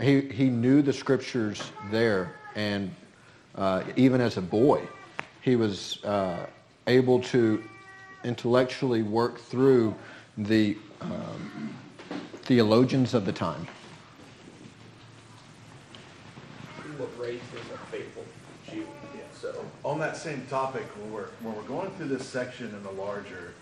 He, 0.00 0.20
he 0.20 0.48
knew 0.48 0.82
the 0.82 0.92
scriptures 0.92 1.70
there, 1.90 2.32
and 2.54 2.94
uh, 3.54 3.82
even 3.96 4.20
as 4.20 4.36
a 4.36 4.42
boy, 4.42 4.86
he 5.40 5.56
was 5.56 6.02
uh, 6.04 6.46
able 6.86 7.20
to 7.20 7.62
intellectually 8.24 9.02
work 9.02 9.38
through 9.38 9.94
the 10.38 10.76
um, 11.00 11.74
theologians 12.42 13.14
of 13.14 13.24
the 13.24 13.32
time. 13.32 13.66
What 16.96 17.10
raised 17.18 17.42
as 17.54 17.74
a 17.74 17.78
faithful 17.90 18.24
On 19.86 20.00
that 20.00 20.16
same 20.16 20.44
topic, 20.50 20.82
when 21.00 21.12
we're, 21.12 21.28
when 21.42 21.54
we're 21.54 21.62
going 21.62 21.92
through 21.92 22.08
this 22.08 22.26
section 22.26 22.66
in 22.74 22.82
the 22.82 22.90
larger, 23.00 23.54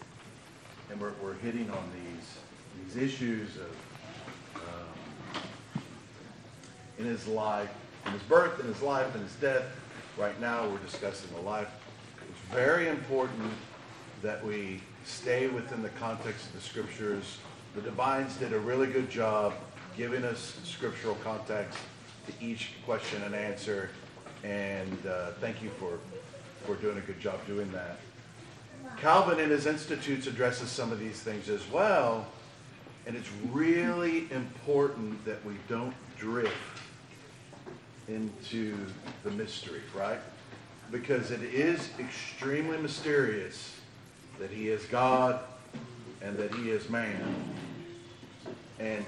and 0.90 0.98
we're, 0.98 1.12
we're 1.22 1.34
hitting 1.34 1.70
on 1.70 1.90
these, 1.92 2.94
these 2.94 3.12
issues 3.12 3.50
of, 3.56 4.62
um, 4.62 5.42
in 6.98 7.04
his 7.04 7.26
life, 7.26 7.68
in 8.06 8.12
his 8.12 8.22
birth, 8.22 8.58
in 8.58 8.64
his 8.64 8.80
life, 8.80 9.14
in 9.14 9.20
his 9.20 9.34
death, 9.34 9.66
right 10.16 10.40
now 10.40 10.66
we're 10.66 10.78
discussing 10.78 11.28
the 11.34 11.42
life. 11.42 11.68
It's 12.30 12.54
very 12.54 12.88
important 12.88 13.52
that 14.22 14.42
we 14.42 14.80
stay 15.04 15.48
within 15.48 15.82
the 15.82 15.90
context 15.90 16.46
of 16.46 16.54
the 16.54 16.62
scriptures. 16.62 17.36
The 17.74 17.82
divines 17.82 18.34
did 18.38 18.54
a 18.54 18.58
really 18.60 18.86
good 18.86 19.10
job 19.10 19.52
giving 19.94 20.24
us 20.24 20.58
scriptural 20.64 21.16
context 21.16 21.78
to 22.28 22.32
each 22.42 22.70
question 22.86 23.22
and 23.24 23.34
answer, 23.34 23.90
and 24.42 25.06
uh, 25.06 25.32
thank 25.40 25.62
you 25.62 25.68
for, 25.78 25.98
for 26.64 26.74
doing 26.76 26.98
a 26.98 27.00
good 27.02 27.20
job 27.20 27.44
doing 27.46 27.70
that. 27.72 27.98
Calvin 28.98 29.38
in 29.38 29.50
his 29.50 29.66
Institutes 29.66 30.26
addresses 30.26 30.70
some 30.70 30.92
of 30.92 30.98
these 30.98 31.20
things 31.20 31.48
as 31.48 31.68
well. 31.70 32.26
And 33.06 33.16
it's 33.16 33.28
really 33.52 34.30
important 34.32 35.22
that 35.26 35.44
we 35.44 35.54
don't 35.68 35.94
drift 36.18 36.54
into 38.08 38.76
the 39.22 39.30
mystery, 39.32 39.82
right? 39.94 40.20
Because 40.90 41.30
it 41.30 41.42
is 41.42 41.90
extremely 41.98 42.78
mysterious 42.78 43.78
that 44.38 44.50
he 44.50 44.68
is 44.68 44.84
God 44.86 45.40
and 46.22 46.36
that 46.38 46.54
he 46.54 46.70
is 46.70 46.88
man. 46.88 47.34
And 48.78 49.04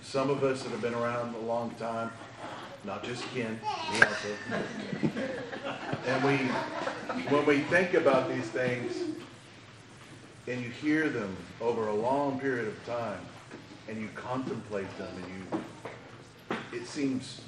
some 0.00 0.30
of 0.30 0.44
us 0.44 0.62
that 0.62 0.70
have 0.70 0.80
been 0.80 0.94
around 0.94 1.34
a 1.34 1.40
long 1.40 1.70
time, 1.72 2.10
not 2.88 3.04
just 3.04 3.22
Ken, 3.34 3.60
me 3.92 4.00
also. 4.00 4.28
And 6.06 6.24
we, 6.24 6.36
when 7.30 7.44
we 7.44 7.58
think 7.64 7.92
about 7.92 8.30
these 8.30 8.46
things 8.46 8.94
and 10.46 10.62
you 10.62 10.70
hear 10.70 11.10
them 11.10 11.36
over 11.60 11.88
a 11.88 11.94
long 11.94 12.40
period 12.40 12.66
of 12.66 12.86
time 12.86 13.20
and 13.90 14.00
you 14.00 14.08
contemplate 14.14 14.88
them 14.96 15.10
and 15.22 15.60
you, 16.72 16.78
it 16.80 16.86
seems, 16.86 17.42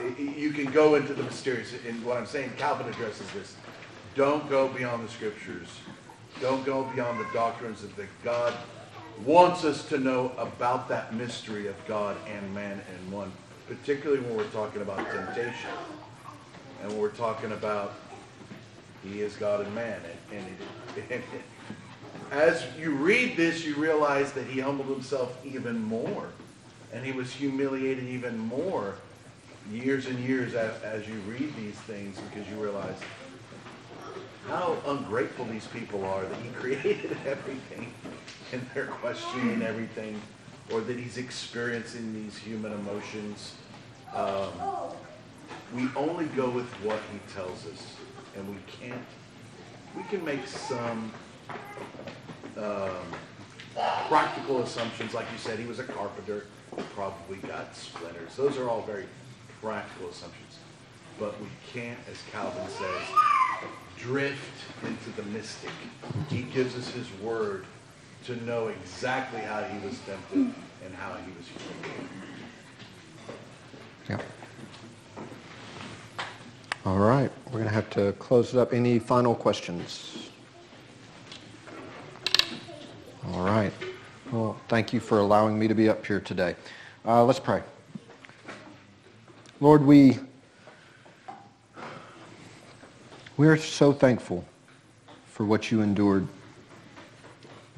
it- 0.00 0.16
you 0.20 0.52
can 0.52 0.70
go 0.70 0.94
into 0.94 1.12
the 1.12 1.24
mysterious. 1.24 1.72
And 1.84 2.04
what 2.04 2.16
I'm 2.18 2.26
saying, 2.26 2.52
Calvin 2.56 2.88
addresses 2.88 3.28
this. 3.32 3.56
Don't 4.14 4.48
go 4.48 4.68
beyond 4.68 5.04
the 5.08 5.10
scriptures. 5.10 5.66
Don't 6.40 6.64
go 6.64 6.84
beyond 6.94 7.18
the 7.18 7.26
doctrines 7.34 7.82
of 7.82 7.96
that 7.96 8.06
God 8.22 8.54
wants 9.24 9.64
us 9.64 9.84
to 9.88 9.98
know 9.98 10.30
about 10.38 10.88
that 10.88 11.12
mystery 11.14 11.66
of 11.66 11.74
God 11.88 12.16
and 12.28 12.54
man 12.54 12.80
in 12.94 13.10
one, 13.10 13.32
particularly 13.68 14.22
when 14.22 14.36
we're 14.36 14.44
talking 14.44 14.82
about 14.82 14.98
temptation 15.10 15.70
and 16.82 16.90
when 16.90 17.00
we're 17.00 17.10
talking 17.10 17.52
about 17.52 17.94
he 19.04 19.20
is 19.20 19.36
God 19.36 19.64
and 19.64 19.74
man. 19.74 20.00
And, 20.32 20.38
and, 20.38 20.56
it, 20.96 21.04
and 21.10 21.22
as 22.32 22.64
you 22.78 22.92
read 22.92 23.36
this, 23.36 23.64
you 23.64 23.74
realize 23.76 24.32
that 24.32 24.46
he 24.46 24.60
humbled 24.60 24.88
himself 24.88 25.38
even 25.44 25.80
more. 25.80 26.28
And 26.92 27.04
he 27.04 27.12
was 27.12 27.32
humiliated 27.32 28.04
even 28.04 28.38
more 28.38 28.94
years 29.70 30.06
and 30.06 30.18
years 30.20 30.54
as, 30.54 30.82
as 30.82 31.06
you 31.06 31.14
read 31.28 31.54
these 31.56 31.74
things 31.74 32.18
because 32.20 32.48
you 32.48 32.56
realize 32.56 32.96
how 34.48 34.78
ungrateful 34.86 35.44
these 35.46 35.66
people 35.66 36.04
are 36.06 36.24
that 36.24 36.38
he 36.40 36.48
created 36.54 37.16
everything 37.26 37.92
and 38.52 38.66
they're 38.72 38.86
questioning 38.86 39.60
everything 39.60 40.18
or 40.72 40.80
that 40.80 40.98
he's 40.98 41.18
experiencing 41.18 42.12
these 42.14 42.36
human 42.36 42.72
emotions. 42.72 43.54
Um, 44.14 44.52
we 45.74 45.88
only 45.96 46.26
go 46.26 46.50
with 46.50 46.68
what 46.84 47.00
he 47.12 47.32
tells 47.32 47.66
us 47.66 47.96
and 48.36 48.48
we 48.48 48.56
can't, 48.80 49.04
we 49.96 50.02
can 50.04 50.24
make 50.24 50.46
some 50.46 51.12
um, 52.56 53.06
practical 54.08 54.62
assumptions. 54.62 55.14
Like 55.14 55.26
you 55.32 55.38
said, 55.38 55.58
he 55.58 55.66
was 55.66 55.78
a 55.78 55.84
carpenter, 55.84 56.46
probably 56.94 57.36
got 57.48 57.74
splinters. 57.74 58.36
Those 58.36 58.56
are 58.58 58.68
all 58.68 58.82
very 58.82 59.06
practical 59.60 60.08
assumptions. 60.08 60.58
But 61.18 61.40
we 61.40 61.48
can't, 61.72 61.98
as 62.10 62.18
Calvin 62.30 62.68
says, 62.68 63.02
drift 63.98 64.38
into 64.84 65.10
the 65.20 65.28
mystic. 65.30 65.70
He 66.30 66.42
gives 66.42 66.76
us 66.76 66.90
his 66.90 67.06
word 67.20 67.64
to 68.28 68.44
know 68.44 68.68
exactly 68.68 69.40
how 69.40 69.62
he 69.62 69.78
was 69.86 69.98
tempted 70.00 70.52
and 70.84 70.94
how 70.98 71.14
he 71.14 71.32
was 71.32 71.46
humiliated. 71.48 72.08
Yeah. 74.06 74.20
All 76.84 76.98
right, 76.98 77.30
we're 77.46 77.52
going 77.52 77.64
to 77.64 77.70
have 77.70 77.88
to 77.90 78.12
close 78.18 78.52
it 78.52 78.60
up. 78.60 78.74
Any 78.74 78.98
final 78.98 79.34
questions? 79.34 80.28
All 83.28 83.46
right. 83.46 83.72
Well, 84.30 84.60
thank 84.68 84.92
you 84.92 85.00
for 85.00 85.20
allowing 85.20 85.58
me 85.58 85.66
to 85.66 85.74
be 85.74 85.88
up 85.88 86.04
here 86.04 86.20
today. 86.20 86.54
Uh, 87.06 87.24
let's 87.24 87.40
pray. 87.40 87.62
Lord, 89.58 89.82
we 89.82 90.18
we 93.38 93.48
are 93.48 93.56
so 93.56 93.90
thankful 93.90 94.44
for 95.24 95.46
what 95.46 95.70
you 95.70 95.80
endured. 95.80 96.28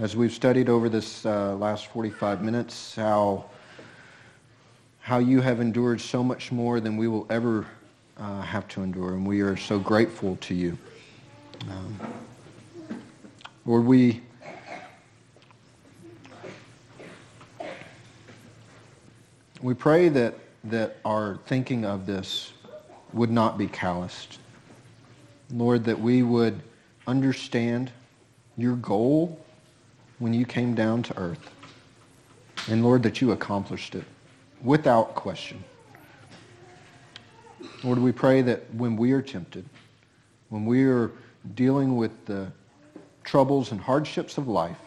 As 0.01 0.17
we've 0.17 0.33
studied 0.33 0.71
over 0.71 0.89
this 0.89 1.27
uh, 1.27 1.55
last 1.57 1.89
45 1.89 2.41
minutes, 2.41 2.97
how 2.97 3.45
how 5.01 5.19
you 5.19 5.43
have 5.43 5.61
endured 5.61 6.01
so 6.01 6.25
much 6.25 6.51
more 6.51 6.81
than 6.81 6.97
we 6.97 7.07
will 7.07 7.27
ever 7.29 7.67
uh, 8.17 8.41
have 8.41 8.67
to 8.69 8.83
endure, 8.83 9.13
and 9.13 9.27
we 9.27 9.43
are 9.43 9.59
so 9.59 9.79
grateful 9.79 10.37
to 10.37 10.55
you. 10.55 10.79
Um, 11.69 12.01
Lord, 13.67 13.85
we 13.85 14.23
we 19.61 19.75
pray 19.75 20.09
that 20.09 20.33
that 20.65 20.97
our 21.05 21.37
thinking 21.45 21.85
of 21.85 22.07
this 22.07 22.55
would 23.13 23.31
not 23.31 23.59
be 23.59 23.67
calloused. 23.67 24.39
Lord, 25.53 25.85
that 25.85 26.01
we 26.01 26.23
would 26.23 26.59
understand 27.07 27.91
your 28.57 28.77
goal 28.77 29.39
when 30.21 30.33
you 30.33 30.47
came 30.47 30.75
down 30.75 31.03
to 31.03 31.19
earth. 31.19 31.51
And 32.69 32.85
Lord, 32.85 33.03
that 33.03 33.21
you 33.21 33.33
accomplished 33.33 33.97
it 33.97 34.05
without 34.63 35.17
question. 35.17 35.65
Lord, 37.83 37.99
we 37.99 38.13
pray 38.13 38.43
that 38.43 38.73
when 38.75 38.97
we 38.97 39.13
are 39.13 39.23
tempted, 39.23 39.65
when 40.51 40.67
we 40.67 40.85
are 40.85 41.11
dealing 41.55 41.97
with 41.97 42.27
the 42.27 42.53
troubles 43.25 43.73
and 43.73 43.81
hardships 43.81 44.39
of 44.39 44.47
life, 44.47 44.81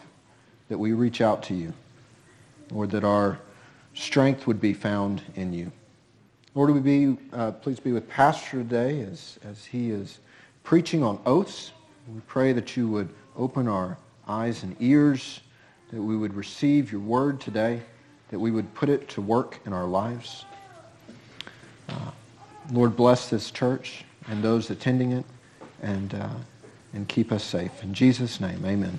that 0.68 0.78
we 0.78 0.92
reach 0.92 1.20
out 1.20 1.42
to 1.44 1.54
you. 1.54 1.72
Lord, 2.70 2.90
that 2.92 3.04
our 3.04 3.38
strength 3.94 4.46
would 4.46 4.60
be 4.60 4.72
found 4.72 5.22
in 5.34 5.52
you. 5.52 5.70
Lord, 6.54 6.70
we 6.70 6.80
be, 6.80 7.18
uh, 7.32 7.52
please 7.52 7.80
be 7.80 7.92
with 7.92 8.08
Pastor 8.08 8.58
today 8.58 9.00
as, 9.00 9.38
as 9.44 9.64
he 9.64 9.90
is 9.90 10.20
preaching 10.62 11.02
on 11.02 11.20
oaths. 11.26 11.72
We 12.12 12.20
pray 12.26 12.52
that 12.52 12.76
you 12.76 12.86
would 12.88 13.08
open 13.36 13.66
our 13.66 13.98
eyes 14.28 14.62
and 14.62 14.76
ears, 14.80 15.40
that 15.90 16.00
we 16.00 16.16
would 16.16 16.34
receive 16.34 16.90
your 16.90 17.00
word 17.00 17.40
today, 17.40 17.82
that 18.30 18.38
we 18.38 18.50
would 18.50 18.72
put 18.74 18.88
it 18.88 19.08
to 19.10 19.20
work 19.20 19.60
in 19.66 19.72
our 19.72 19.84
lives. 19.86 20.44
Uh, 21.88 22.10
Lord, 22.72 22.96
bless 22.96 23.28
this 23.28 23.50
church 23.50 24.04
and 24.28 24.42
those 24.42 24.70
attending 24.70 25.12
it 25.12 25.24
and, 25.82 26.14
uh, 26.14 26.28
and 26.94 27.06
keep 27.08 27.30
us 27.30 27.44
safe. 27.44 27.82
In 27.82 27.92
Jesus' 27.92 28.40
name, 28.40 28.64
amen. 28.64 28.98